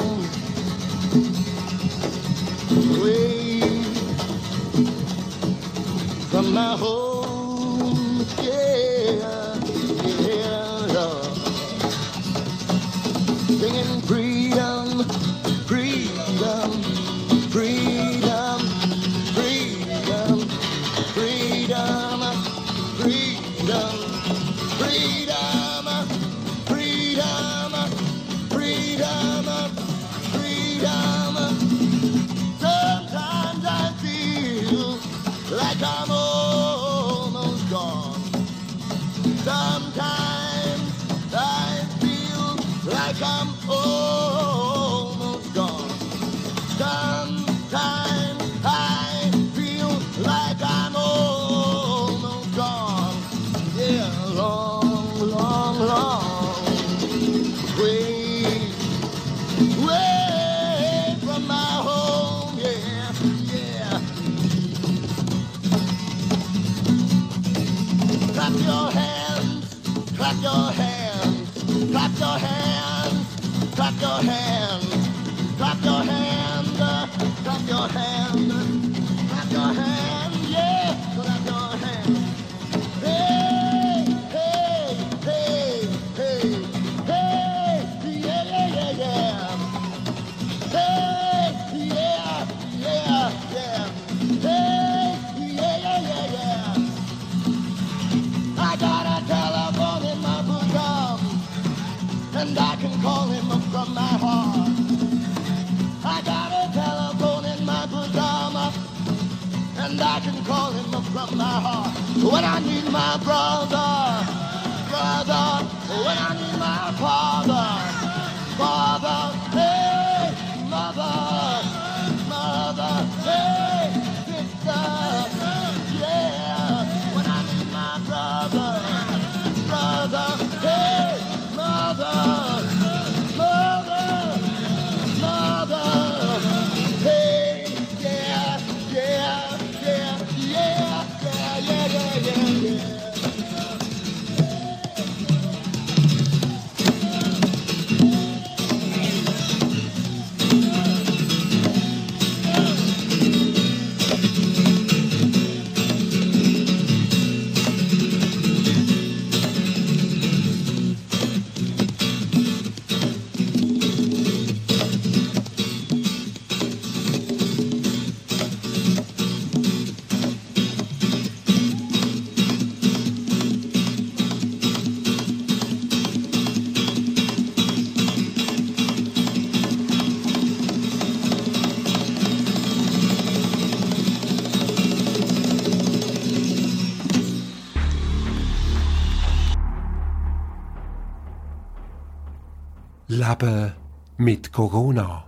Leben 193.31 193.71
mit 194.17 194.51
Corona. 194.51 195.25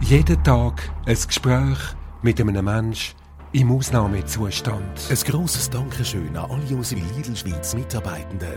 Jeden 0.00 0.42
Tag 0.42 0.90
ein 1.06 1.18
Gespräch 1.26 1.78
mit 2.22 2.40
einem 2.40 2.64
Menschen 2.64 3.14
im 3.52 3.70
Ausnahmezustand. 3.70 5.10
Ein 5.10 5.16
grosses 5.16 5.68
Dankeschön 5.68 6.34
an 6.36 6.50
alle 6.50 6.76
unsere 6.76 7.00
Lidl 7.00 7.36
Schweiz 7.36 7.74
Mitarbeitenden, 7.74 8.54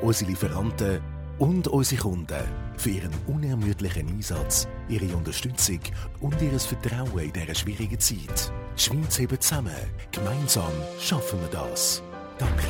unsere 0.00 0.30
Lieferanten 0.30 1.00
und 1.38 1.66
unsere 1.66 2.02
Kunden 2.02 2.44
für 2.76 2.90
ihren 2.90 3.12
unermüdlichen 3.26 4.08
Einsatz, 4.08 4.68
ihre 4.88 5.16
Unterstützung 5.16 5.80
und 6.20 6.40
ihr 6.40 6.58
Vertrauen 6.60 7.18
in 7.18 7.32
dieser 7.32 7.54
schwierigen 7.54 7.98
Zeit. 7.98 8.52
Die 8.76 8.82
Schweiz 8.82 9.18
hebt 9.18 9.42
zusammen. 9.42 9.74
Gemeinsam 10.12 10.72
schaffen 11.00 11.40
wir 11.40 11.48
das. 11.48 12.02
Danke. 12.38 12.68